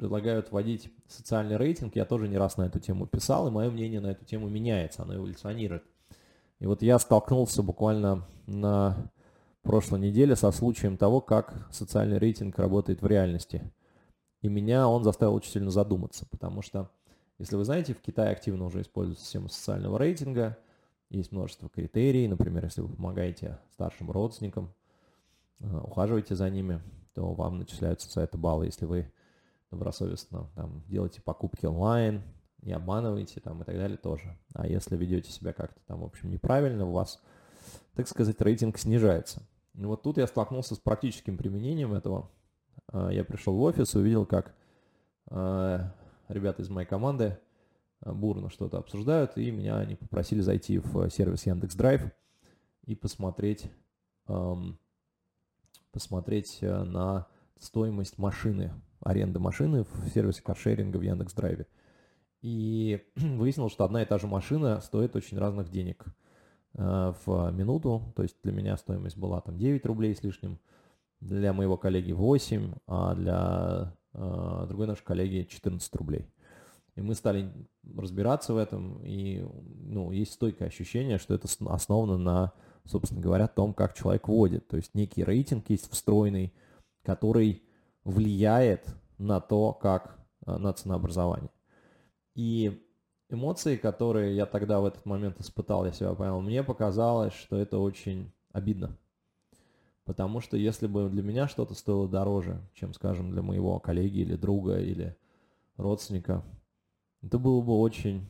предлагают 0.00 0.50
вводить 0.50 0.90
социальный 1.08 1.58
рейтинг. 1.58 1.94
Я 1.94 2.06
тоже 2.06 2.26
не 2.26 2.38
раз 2.38 2.56
на 2.56 2.62
эту 2.62 2.80
тему 2.80 3.06
писал, 3.06 3.48
и 3.48 3.50
мое 3.50 3.70
мнение 3.70 4.00
на 4.00 4.12
эту 4.12 4.24
тему 4.24 4.48
меняется, 4.48 5.02
оно 5.02 5.14
эволюционирует. 5.14 5.84
И 6.58 6.64
вот 6.64 6.80
я 6.80 6.98
столкнулся 6.98 7.62
буквально 7.62 8.26
на 8.46 9.10
прошлой 9.60 10.00
неделе 10.00 10.36
со 10.36 10.52
случаем 10.52 10.96
того, 10.96 11.20
как 11.20 11.68
социальный 11.70 12.16
рейтинг 12.16 12.58
работает 12.58 13.02
в 13.02 13.06
реальности. 13.06 13.70
И 14.40 14.48
меня 14.48 14.88
он 14.88 15.04
заставил 15.04 15.34
очень 15.34 15.52
сильно 15.52 15.70
задуматься, 15.70 16.26
потому 16.30 16.62
что 16.62 16.90
если 17.38 17.56
вы 17.56 17.66
знаете, 17.66 17.92
в 17.92 18.00
Китае 18.00 18.30
активно 18.30 18.64
уже 18.64 18.80
используется 18.80 19.22
система 19.22 19.50
социального 19.50 19.98
рейтинга, 19.98 20.56
есть 21.10 21.30
множество 21.30 21.68
критерий, 21.68 22.26
например, 22.26 22.64
если 22.64 22.80
вы 22.80 22.88
помогаете 22.88 23.58
старшим 23.74 24.10
родственникам, 24.10 24.72
э, 25.60 25.78
ухаживаете 25.78 26.36
за 26.36 26.48
ними, 26.48 26.80
то 27.12 27.34
вам 27.34 27.58
начисляются 27.58 28.10
за 28.10 28.22
это 28.22 28.38
баллы. 28.38 28.64
Если 28.64 28.86
вы 28.86 29.12
добросовестно 29.70 30.50
там, 30.54 30.82
делаете 30.88 31.22
покупки 31.22 31.66
онлайн, 31.66 32.22
не 32.62 32.72
обманывайте 32.72 33.40
там 33.40 33.62
и 33.62 33.64
так 33.64 33.76
далее 33.76 33.96
тоже. 33.96 34.36
А 34.54 34.66
если 34.66 34.96
ведете 34.96 35.30
себя 35.30 35.52
как-то 35.52 35.80
там, 35.86 36.00
в 36.00 36.04
общем, 36.04 36.30
неправильно, 36.30 36.86
у 36.86 36.92
вас, 36.92 37.22
так 37.94 38.08
сказать, 38.08 38.40
рейтинг 38.40 38.78
снижается. 38.78 39.42
И 39.74 39.84
вот 39.84 40.02
тут 40.02 40.18
я 40.18 40.26
столкнулся 40.26 40.74
с 40.74 40.78
практическим 40.78 41.38
применением 41.38 41.94
этого. 41.94 42.30
А, 42.92 43.10
я 43.10 43.24
пришел 43.24 43.54
в 43.56 43.62
офис 43.62 43.94
и 43.94 43.98
увидел, 43.98 44.26
как 44.26 44.54
а, 45.30 45.94
ребята 46.28 46.62
из 46.62 46.68
моей 46.68 46.86
команды 46.86 47.38
а, 48.00 48.12
бурно 48.12 48.50
что-то 48.50 48.78
обсуждают, 48.78 49.38
и 49.38 49.50
меня 49.50 49.78
они 49.78 49.96
попросили 49.96 50.40
зайти 50.40 50.78
в 50.78 51.08
сервис 51.10 51.46
Яндекс 51.46 51.74
Драйв 51.74 52.10
и 52.84 52.94
посмотреть, 52.94 53.70
посмотреть 55.92 56.58
э, 56.60 56.82
на 56.82 57.26
стоимость 57.58 58.18
машины, 58.18 58.72
аренды 59.00 59.38
машины 59.38 59.84
в 59.84 60.08
сервисе 60.12 60.42
каршеринга 60.42 60.96
в 60.96 61.02
Яндекс 61.02 61.32
Драйве. 61.34 61.66
И 62.42 63.02
выяснилось, 63.16 63.72
что 63.72 63.84
одна 63.84 64.02
и 64.02 64.06
та 64.06 64.18
же 64.18 64.26
машина 64.26 64.80
стоит 64.80 65.16
очень 65.16 65.38
разных 65.38 65.70
денег 65.70 66.04
э, 66.74 67.12
в 67.24 67.50
минуту. 67.52 68.12
То 68.16 68.22
есть 68.22 68.36
для 68.42 68.52
меня 68.52 68.76
стоимость 68.76 69.16
была 69.16 69.40
там 69.40 69.58
9 69.58 69.84
рублей 69.86 70.14
с 70.14 70.22
лишним, 70.22 70.58
для 71.20 71.52
моего 71.52 71.76
коллеги 71.76 72.12
8, 72.12 72.74
а 72.86 73.14
для 73.14 73.94
э, 74.14 74.64
другой 74.68 74.86
нашей 74.86 75.04
коллеги 75.04 75.46
14 75.48 75.94
рублей. 75.96 76.26
И 76.96 77.02
мы 77.02 77.14
стали 77.14 77.50
разбираться 77.96 78.54
в 78.54 78.56
этом, 78.56 79.00
и 79.04 79.46
ну, 79.64 80.10
есть 80.10 80.32
стойкое 80.32 80.68
ощущение, 80.68 81.18
что 81.18 81.34
это 81.34 81.48
основано 81.66 82.18
на, 82.18 82.52
собственно 82.84 83.20
говоря, 83.20 83.46
том, 83.46 83.74
как 83.74 83.94
человек 83.94 84.28
водит. 84.28 84.66
То 84.68 84.76
есть 84.76 84.94
некий 84.94 85.22
рейтинг 85.22 85.70
есть 85.70 85.90
встроенный, 85.90 86.52
который 87.02 87.62
влияет 88.04 88.86
на 89.18 89.40
то, 89.40 89.72
как 89.72 90.18
э, 90.46 90.56
на 90.56 90.72
ценообразование. 90.72 91.50
И 92.34 92.82
эмоции, 93.28 93.76
которые 93.76 94.34
я 94.36 94.46
тогда 94.46 94.80
в 94.80 94.86
этот 94.86 95.04
момент 95.06 95.40
испытал, 95.40 95.84
я 95.84 95.92
себя 95.92 96.14
понял, 96.14 96.40
мне 96.40 96.62
показалось, 96.62 97.34
что 97.34 97.56
это 97.56 97.78
очень 97.78 98.32
обидно. 98.52 98.96
Потому 100.04 100.40
что 100.40 100.56
если 100.56 100.86
бы 100.86 101.08
для 101.08 101.22
меня 101.22 101.46
что-то 101.46 101.74
стоило 101.74 102.08
дороже, 102.08 102.60
чем, 102.74 102.94
скажем, 102.94 103.30
для 103.30 103.42
моего 103.42 103.78
коллеги 103.78 104.20
или 104.20 104.34
друга 104.34 104.80
или 104.80 105.16
родственника, 105.76 106.42
это 107.22 107.38
было 107.38 107.60
бы 107.60 107.78
очень, 107.78 108.26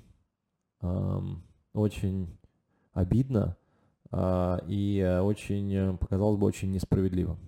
эм, 0.83 1.43
очень 1.73 2.37
обидно 2.93 3.57
э, 4.11 4.59
и 4.67 5.21
очень 5.23 5.97
показалось 5.99 6.39
бы 6.39 6.47
очень 6.47 6.73
несправедливо. 6.73 7.39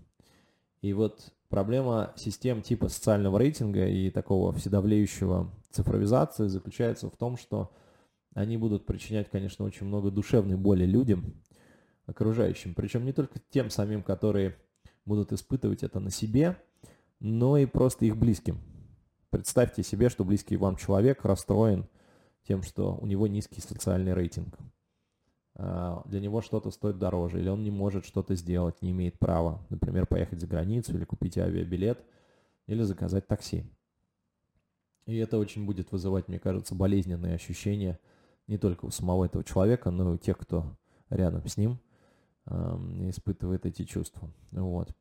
И 0.81 0.93
вот 0.93 1.33
проблема 1.53 2.15
систем 2.17 2.63
типа 2.63 2.89
социального 2.89 3.39
рейтинга 3.39 3.87
и 3.87 4.09
такого 4.09 4.55
вседавлеющего 4.55 5.53
цифровизации 5.71 6.47
заключается 6.47 7.11
в 7.11 7.17
том, 7.19 7.37
что 7.37 7.71
они 8.33 8.57
будут 8.57 8.87
причинять, 8.87 9.29
конечно, 9.31 9.67
очень 9.67 9.87
много 9.87 10.11
душевной 10.11 10.57
боли 10.57 10.87
людям, 10.87 11.35
окружающим. 12.07 12.73
Причем 12.75 13.05
не 13.05 13.13
только 13.13 13.39
тем 13.51 13.69
самим, 13.69 14.03
которые 14.03 14.57
будут 15.05 15.31
испытывать 15.35 15.83
это 15.83 16.01
на 16.01 16.11
себе, 16.11 16.57
но 17.21 17.59
и 17.59 17.67
просто 17.67 18.07
их 18.07 18.17
близким. 18.17 18.59
Представьте 19.29 19.83
себе, 19.83 20.09
что 20.09 20.25
близкий 20.25 20.57
вам 20.57 20.77
человек 20.77 21.23
расстроен 21.23 21.87
тем, 22.49 22.63
что 22.63 22.97
у 22.97 23.05
него 23.05 23.27
низкий 23.27 23.61
социальный 23.61 24.15
рейтинг. 24.15 24.57
А, 25.55 26.03
для 26.07 26.21
него 26.21 26.41
что-то 26.41 26.71
стоит 26.71 26.99
дороже, 26.99 27.41
или 27.41 27.49
он 27.49 27.63
не 27.63 27.71
может 27.71 28.05
что-то 28.05 28.35
сделать, 28.35 28.81
не 28.83 28.91
имеет 28.91 29.19
права, 29.19 29.65
например, 29.69 30.07
поехать 30.07 30.41
за 30.41 30.47
границу, 30.47 30.97
или 30.97 31.05
купить 31.05 31.39
авиабилет, 31.39 32.05
или 32.67 32.83
заказать 32.83 33.27
такси. 33.27 33.65
И 35.07 35.17
это 35.17 35.39
очень 35.39 35.67
будет 35.67 35.93
вызывать, 35.93 36.29
мне 36.29 36.39
кажется, 36.39 36.75
болезненные 36.75 37.35
ощущения 37.35 37.99
не 38.47 38.57
только 38.57 38.87
у 38.87 38.91
самого 38.91 39.25
этого 39.25 39.45
человека, 39.45 39.91
но 39.91 40.11
и 40.11 40.15
у 40.15 40.19
тех, 40.19 40.39
кто 40.39 40.77
рядом 41.11 41.47
с 41.47 41.57
ним 41.57 41.81
э, 42.47 42.55
испытывает 43.11 43.67
эти 43.67 43.85
чувства. 43.85 44.31
Вот. 44.53 44.95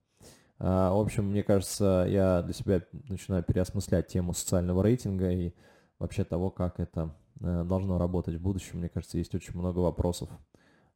А, 0.58 0.93
в 0.93 1.00
общем, 1.00 1.25
мне 1.25 1.43
кажется, 1.43 2.05
я 2.10 2.42
для 2.42 2.53
себя 2.53 2.81
начинаю 2.92 3.44
переосмыслять 3.44 4.07
тему 4.07 4.33
социального 4.33 4.83
рейтинга 4.83 5.31
и 5.31 5.53
вообще 5.98 6.24
того, 6.24 6.50
как 6.50 6.79
это 6.79 7.16
э, 7.30 7.30
должно 7.42 7.98
работать 7.98 8.36
в 8.36 8.42
будущем. 8.42 8.80
Мне 8.80 8.90
кажется, 8.90 9.18
есть 9.18 9.34
очень 9.36 9.58
много 9.58 9.80
вопросов, 9.80 10.30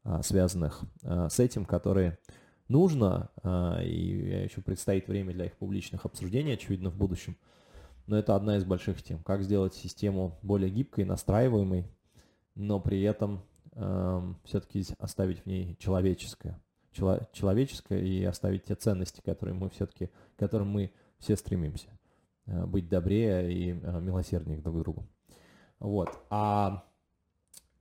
а, 0.03 0.21
связанных 0.21 0.84
а, 1.03 1.29
с 1.29 1.39
этим, 1.39 1.65
которые 1.65 2.17
нужно, 2.67 3.29
а, 3.43 3.81
и 3.81 4.43
еще 4.45 4.62
предстоит 4.62 5.08
время 5.08 5.34
для 5.34 5.45
их 5.45 5.58
публичных 5.58 6.05
обсуждений, 6.05 6.53
очевидно, 6.53 6.89
в 6.89 6.97
будущем– 6.97 7.38
но 8.08 8.17
это 8.17 8.36
одна 8.36 8.58
из 8.58 8.65
больших 8.65 9.01
тем. 9.01 9.23
Как 9.23 9.41
сделать 9.41 9.73
систему 9.73 10.38
более 10.41 10.69
гибкой, 10.69 11.05
настраиваемой, 11.05 11.88
но 12.53 12.79
при 12.79 13.01
этом 13.01 13.43
э, 13.71 13.81
эм, 13.81 14.39
все-таки 14.43 14.86
оставить 14.99 15.39
в 15.39 15.45
ней 15.45 15.75
человеческое. 15.79 16.60
Чело 16.91 17.19
человеческое 17.34 18.01
и 18.01 18.23
оставить 18.23 18.65
те 18.65 18.75
ценности, 18.75 19.21
которые 19.21 19.55
мы 19.55 19.69
все-таки, 19.69 20.08
к 20.08 20.39
которым 20.39 20.69
мы 20.69 20.93
все 21.17 21.36
стремимся. 21.36 21.88
Э, 22.45 22.65
быть 22.65 22.88
добрее 22.88 23.51
и 23.51 23.71
э, 23.71 23.99
милосерднее 24.01 24.60
друг 24.60 24.75
к 24.75 24.79
другу. 24.79 25.08
Вот. 25.79 26.17
А 26.29 26.83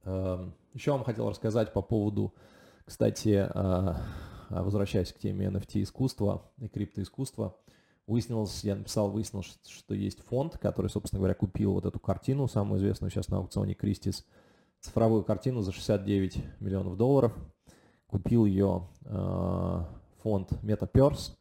э, 0.04 0.48
еще 0.72 0.92
вам 0.92 1.04
хотел 1.04 1.28
рассказать 1.28 1.72
по 1.72 1.82
поводу, 1.82 2.34
кстати, 2.84 3.48
э, 3.52 3.94
возвращаясь 4.50 5.12
к 5.12 5.18
теме 5.18 5.46
NFT 5.46 5.82
искусства 5.82 6.50
и 6.58 6.68
криптоискусства, 6.68 7.56
Выяснилось, 8.06 8.62
я 8.64 8.74
написал, 8.74 9.10
выяснилось, 9.10 9.58
что 9.66 9.94
есть 9.94 10.20
фонд, 10.24 10.58
который, 10.58 10.88
собственно 10.88 11.20
говоря, 11.20 11.34
купил 11.34 11.72
вот 11.72 11.86
эту 11.86 11.98
картину, 11.98 12.48
самую 12.48 12.78
известную 12.78 13.10
сейчас 13.10 13.28
на 13.28 13.38
аукционе 13.38 13.72
Кристис, 13.72 14.26
цифровую 14.80 15.24
картину 15.24 15.62
за 15.62 15.72
69 15.72 16.60
миллионов 16.60 16.98
долларов. 16.98 17.32
Купил 18.06 18.44
ее 18.44 18.86
э, 19.06 19.84
фонд 20.22 20.52
MetaPurse, 20.62 21.32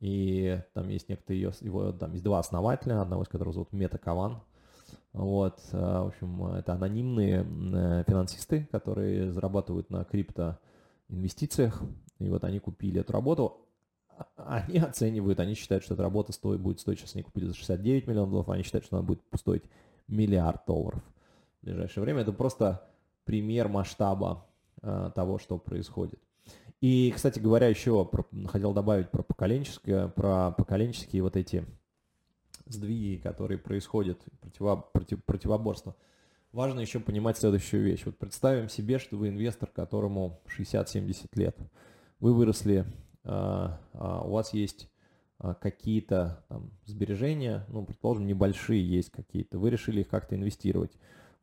и 0.00 0.60
там 0.74 0.88
есть 0.88 1.08
некоторые 1.08 1.40
ее, 1.40 1.52
его, 1.60 1.92
там 1.92 2.10
есть 2.12 2.24
два 2.24 2.40
основателя, 2.40 3.00
одного 3.00 3.22
из 3.22 3.28
которых 3.28 3.54
зовут 3.54 3.72
MetaKavan. 3.72 4.40
Вот, 5.12 5.60
э, 5.72 5.76
в 5.76 6.06
общем, 6.06 6.44
это 6.46 6.72
анонимные 6.72 7.44
э, 7.44 8.04
финансисты, 8.06 8.68
которые 8.72 9.30
зарабатывают 9.32 9.90
на 9.90 10.04
крипто 10.04 10.58
инвестициях, 11.08 11.82
и 12.18 12.28
вот 12.28 12.44
они 12.44 12.60
купили 12.60 13.00
эту 13.00 13.12
работу. 13.12 13.58
А, 14.36 14.64
они 14.66 14.78
оценивают, 14.78 15.40
они 15.40 15.54
считают, 15.54 15.84
что 15.84 15.94
эта 15.94 16.02
работа 16.02 16.32
стоит, 16.32 16.60
будет 16.60 16.80
стоить, 16.80 16.98
сейчас 16.98 17.14
они 17.14 17.24
купили 17.24 17.46
за 17.46 17.54
69 17.54 18.06
миллионов 18.06 18.30
долларов, 18.30 18.50
они 18.50 18.62
считают, 18.62 18.86
что 18.86 18.96
она 18.96 19.06
будет 19.06 19.20
стоить 19.34 19.64
миллиард 20.08 20.62
долларов 20.66 21.02
в 21.60 21.66
ближайшее 21.66 22.02
время. 22.04 22.22
Это 22.22 22.32
просто 22.32 22.88
пример 23.24 23.68
масштаба 23.68 24.46
э, 24.82 25.10
того, 25.14 25.38
что 25.38 25.58
происходит. 25.58 26.20
И, 26.80 27.12
кстати 27.14 27.38
говоря, 27.38 27.68
еще 27.68 28.04
про, 28.04 28.26
хотел 28.46 28.72
добавить 28.72 29.10
про 29.10 29.22
поколенческое, 29.22 30.08
про 30.08 30.50
поколенческие 30.50 31.22
вот 31.22 31.36
эти 31.36 31.64
сдвиги, 32.66 33.20
которые 33.20 33.58
происходят, 33.58 34.20
противо, 34.40 34.76
против, 34.76 35.24
противоборство. 35.24 35.96
Важно 36.52 36.80
еще 36.80 37.00
понимать 37.00 37.38
следующую 37.38 37.82
вещь. 37.82 38.02
Вот 38.04 38.18
представим 38.18 38.68
себе, 38.68 38.98
что 38.98 39.16
вы 39.16 39.28
инвестор, 39.28 39.70
которому 39.70 40.40
60-70 40.58 41.28
лет. 41.34 41.56
Вы 42.20 42.34
выросли 42.34 42.84
а, 43.24 43.80
а, 43.92 44.22
у 44.22 44.30
вас 44.32 44.52
есть 44.52 44.88
а, 45.38 45.54
какие-то 45.54 46.44
там, 46.48 46.70
сбережения, 46.86 47.64
ну, 47.68 47.84
предположим, 47.84 48.26
небольшие 48.26 48.86
есть 48.86 49.10
какие-то, 49.10 49.58
вы 49.58 49.70
решили 49.70 50.00
их 50.00 50.08
как-то 50.08 50.34
инвестировать. 50.34 50.92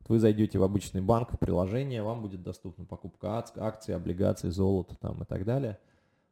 Вот 0.00 0.10
вы 0.10 0.18
зайдете 0.18 0.58
в 0.58 0.62
обычный 0.62 1.00
банк, 1.00 1.32
в 1.32 1.38
приложение, 1.38 2.02
вам 2.02 2.22
будет 2.22 2.42
доступна 2.42 2.84
покупка 2.84 3.44
акций, 3.56 3.94
облигаций, 3.94 4.50
золота 4.50 4.96
там 4.96 5.22
и 5.22 5.26
так 5.26 5.44
далее. 5.44 5.78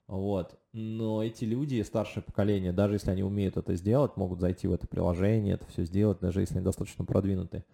Вот. 0.09 0.59
Но 0.73 1.23
эти 1.23 1.45
люди, 1.45 1.83
старшее 1.83 2.23
поколение, 2.23 2.73
даже 2.73 2.95
если 2.95 3.11
они 3.11 3.23
умеют 3.23 3.59
это 3.59 3.75
сделать, 3.77 4.17
могут 4.17 4.41
зайти 4.41 4.67
в 4.67 4.73
это 4.73 4.87
приложение, 4.89 5.55
это 5.55 5.67
все 5.67 5.85
сделать, 5.85 6.19
даже 6.21 6.41
если 6.41 6.57
они 6.57 6.65
достаточно 6.65 7.05
продвинуты, 7.05 7.65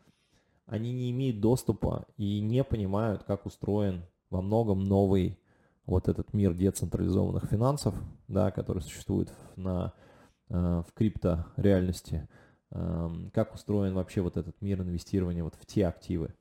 они 0.67 0.93
не 0.93 1.11
имеют 1.13 1.41
доступа 1.41 2.07
и 2.17 2.41
не 2.41 2.65
понимают, 2.65 3.23
как 3.23 3.47
устроен 3.47 4.05
во 4.31 4.43
многом 4.43 4.83
новый 4.83 5.39
вот 5.87 6.09
этот 6.09 6.33
мир 6.33 6.55
децентрализованных 6.55 7.45
финансов, 7.45 7.95
да, 8.27 8.51
который 8.51 8.83
существует 8.83 9.33
на, 9.55 9.93
э, 10.49 10.55
в 10.55 10.93
крипто 10.95 11.47
реальности, 11.57 12.29
эм, 12.71 13.31
как 13.33 13.55
устроен 13.55 13.95
вообще 13.95 14.23
вот 14.23 14.37
этот 14.37 14.61
мир 14.61 14.81
инвестирования 14.81 15.45
вот 15.45 15.55
в 15.55 15.67
те 15.67 15.87
активы. 15.87 16.35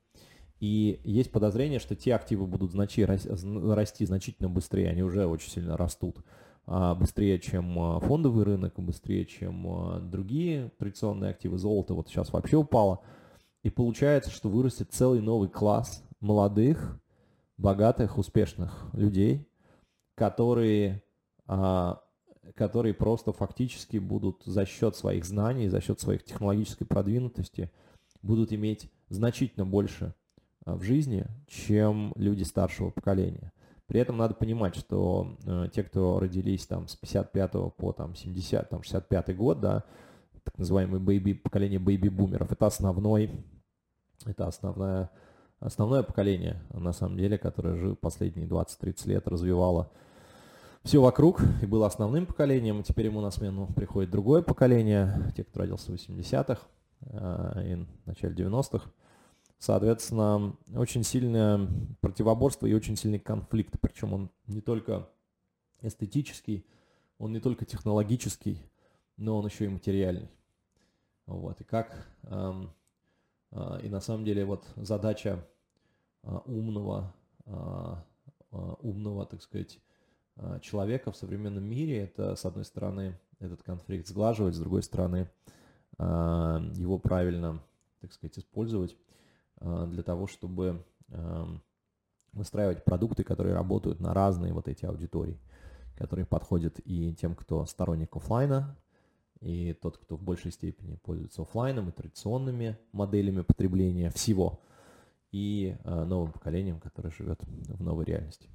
И 0.64 1.02
есть 1.04 1.30
подозрение, 1.30 1.80
что 1.80 1.94
те 1.94 2.16
активы 2.16 2.48
будут 2.48 2.72
значи, 2.72 3.02
расти 3.02 4.06
значительно 4.06 4.48
быстрее, 4.48 4.92
они 4.92 5.04
уже 5.04 5.26
очень 5.26 5.52
сильно 5.52 5.76
растут, 5.76 6.24
а, 6.66 6.96
быстрее, 6.96 7.38
чем 7.38 7.78
э, 7.78 8.00
фондовый 8.00 8.46
рынок, 8.46 8.76
быстрее, 8.78 9.26
чем 9.26 9.68
э, 9.68 10.00
другие 10.00 10.72
традиционные 10.80 11.32
активы. 11.32 11.58
Золото 11.58 11.94
вот 11.94 12.08
сейчас 12.08 12.32
вообще 12.32 12.56
упало. 12.56 13.02
И 13.64 13.70
получается, 13.70 14.32
что 14.32 14.48
вырастет 14.48 14.94
целый 14.94 15.20
новый 15.20 15.50
класс 15.50 16.02
молодых, 16.22 16.98
богатых, 17.58 18.18
успешных 18.18 18.88
людей, 18.94 19.46
которые, 20.16 21.04
а, 21.46 22.02
которые 22.56 22.94
просто 22.94 23.34
фактически 23.34 23.98
будут 23.98 24.44
за 24.46 24.66
счет 24.66 24.96
своих 24.96 25.26
знаний, 25.26 25.68
за 25.68 25.82
счет 25.82 26.00
своих 26.00 26.24
технологической 26.24 26.88
продвинутости 26.88 27.70
будут 28.22 28.54
иметь 28.54 28.90
значительно 29.10 29.66
больше 29.66 30.14
в 30.66 30.82
жизни, 30.84 31.26
чем 31.48 32.14
люди 32.16 32.44
старшего 32.44 32.90
поколения. 32.90 33.52
При 33.88 34.00
этом 34.00 34.18
надо 34.18 34.34
понимать, 34.34 34.76
что 34.76 35.38
э, 35.46 35.68
те, 35.74 35.84
кто 35.84 36.20
родились 36.20 36.66
там 36.66 36.88
с 36.88 36.96
55 36.96 37.52
по 37.76 37.92
там 37.92 38.16
70, 38.16 38.70
там 38.70 38.82
65 38.82 39.36
год, 39.36 39.60
да, 39.60 39.84
так 40.44 40.58
называемое 40.58 41.00
бэйби, 41.00 41.34
поколение 41.34 41.80
бэйби-бумеров, 41.80 42.52
это 42.52 42.66
основной, 42.66 43.32
это 44.26 44.48
основная, 44.48 45.12
основное 45.60 46.04
поколение, 46.04 46.62
на 46.74 46.94
самом 46.94 47.18
деле, 47.18 47.38
которое 47.38 47.76
же 47.76 47.96
последние 47.96 48.48
20-30 48.48 49.08
лет 49.10 49.28
развивало 49.28 49.92
все 50.84 51.02
вокруг 51.02 51.42
и 51.62 51.66
было 51.66 51.88
основным 51.88 52.26
поколением, 52.26 52.82
и 52.82 52.84
теперь 52.84 53.06
ему 53.06 53.22
на 53.22 53.32
смену 53.32 53.68
приходит 53.68 54.12
другое 54.12 54.42
поколение, 54.42 55.32
те, 55.36 55.44
кто 55.44 55.62
родился 55.62 55.92
в 55.92 55.96
80-х 55.96 56.62
э, 57.02 57.64
и 57.66 57.76
в 58.04 58.08
начале 58.08 58.36
90-х. 58.36 58.90
Соответственно, 59.64 60.58
очень 60.76 61.06
сильное 61.06 61.70
противоборство 62.02 62.68
и 62.68 62.74
очень 62.74 62.98
сильный 62.98 63.18
конфликт, 63.18 63.80
причем 63.80 64.12
он 64.12 64.30
не 64.46 64.60
только 64.60 65.08
эстетический, 65.82 66.66
он 67.18 67.32
не 67.32 67.40
только 67.40 67.64
технологический, 67.64 68.62
но 69.16 69.38
он 69.38 69.46
еще 69.46 69.64
и 69.64 69.70
материальный. 69.70 70.30
Вот, 71.28 71.62
и 71.62 71.64
как, 71.64 72.10
эм, 72.24 72.74
э, 73.52 73.80
и 73.84 73.88
на 73.88 74.02
самом 74.02 74.26
деле 74.26 74.44
вот 74.44 74.66
задача 74.76 75.48
э, 76.24 76.40
умного, 76.44 77.16
э, 77.46 77.96
э, 78.52 78.58
умного, 78.82 79.26
так 79.26 79.42
сказать, 79.42 79.80
э, 80.36 80.60
человека 80.62 81.14
в 81.14 81.16
современном 81.16 81.64
мире, 81.64 82.00
это, 82.00 82.36
с 82.36 82.44
одной 82.44 82.66
стороны, 82.66 83.18
этот 83.40 83.64
конфликт 83.64 84.10
сглаживать, 84.10 84.56
с 84.56 84.60
другой 84.60 84.84
стороны, 84.84 85.32
э, 86.00 86.04
его 86.04 87.00
правильно, 87.00 87.64
так 88.02 88.12
сказать, 88.12 88.38
использовать 88.38 88.92
э, 88.92 89.13
для 89.60 90.04
того, 90.04 90.28
чтобы 90.28 90.84
э, 91.10 91.46
выстраивать 92.34 92.84
продукты, 92.84 93.24
которые 93.24 93.56
работают 93.56 94.00
на 94.00 94.14
разные 94.14 94.54
вот 94.54 94.68
эти 94.68 94.86
аудитории, 94.86 95.40
которые 95.96 96.26
подходят 96.26 96.80
и 96.84 97.14
тем, 97.14 97.36
кто 97.36 97.66
сторонник 97.66 98.16
офлайна, 98.16 98.76
и 99.40 99.74
тот, 99.74 99.98
кто 99.98 100.16
в 100.16 100.24
большей 100.24 100.52
степени 100.52 100.96
пользуется 100.96 101.42
офлайном 101.42 101.90
и 101.90 101.92
традиционными 101.92 102.78
моделями 102.92 103.42
потребления 103.42 104.10
всего, 104.10 104.62
и 105.32 105.76
э, 105.84 106.04
новым 106.06 106.32
поколением, 106.32 106.80
которое 106.80 107.10
живет 107.10 107.40
в 107.44 107.84
новой 107.84 108.06
реальности. 108.06 108.50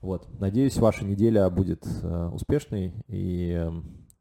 Вот. 0.00 0.28
Надеюсь, 0.38 0.76
ваша 0.76 1.04
неделя 1.04 1.48
будет 1.50 1.86
э, 1.86 2.28
успешной, 2.32 2.94
и 3.08 3.68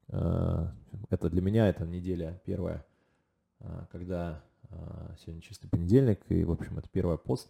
э, 0.08 0.68
это 1.10 1.30
для 1.30 1.42
меня 1.42 1.68
это 1.68 1.86
неделя 1.86 2.42
первая, 2.46 2.86
э, 3.60 3.86
когда 3.92 4.42
э, 4.44 4.49
сегодня 5.20 5.42
чистый 5.42 5.68
понедельник, 5.68 6.22
и, 6.30 6.44
в 6.44 6.52
общем, 6.52 6.78
это 6.78 6.88
первая 6.90 7.18
пост, 7.18 7.50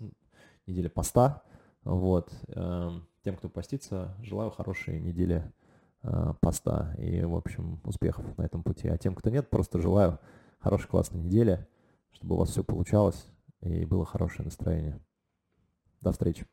неделя 0.66 0.90
поста. 0.90 1.44
Вот. 1.84 2.32
Э, 2.48 2.92
тем, 3.24 3.36
кто 3.36 3.50
постится, 3.50 4.16
желаю 4.22 4.52
хорошей 4.52 5.00
недели 5.00 5.52
Э, 6.02 6.34
поста. 6.40 6.94
И, 6.98 7.22
в 7.24 7.36
общем, 7.36 7.80
успехов 7.84 8.26
на 8.38 8.44
этом 8.44 8.64
пути. 8.64 8.88
А 8.88 8.98
тем, 8.98 9.16
кто 9.16 9.30
нет, 9.30 9.50
просто 9.50 9.80
желаю 9.80 10.20
хорошей, 10.60 10.88
классной 10.88 11.22
недели, 11.22 11.68
чтобы 12.12 12.36
у 12.36 12.38
вас 12.40 12.50
все 12.50 12.64
получалось 12.64 13.26
и 13.62 13.86
было 13.86 14.06
хорошее 14.06 14.46
настроение. 14.46 15.00
До 16.02 16.12
встречи. 16.12 16.46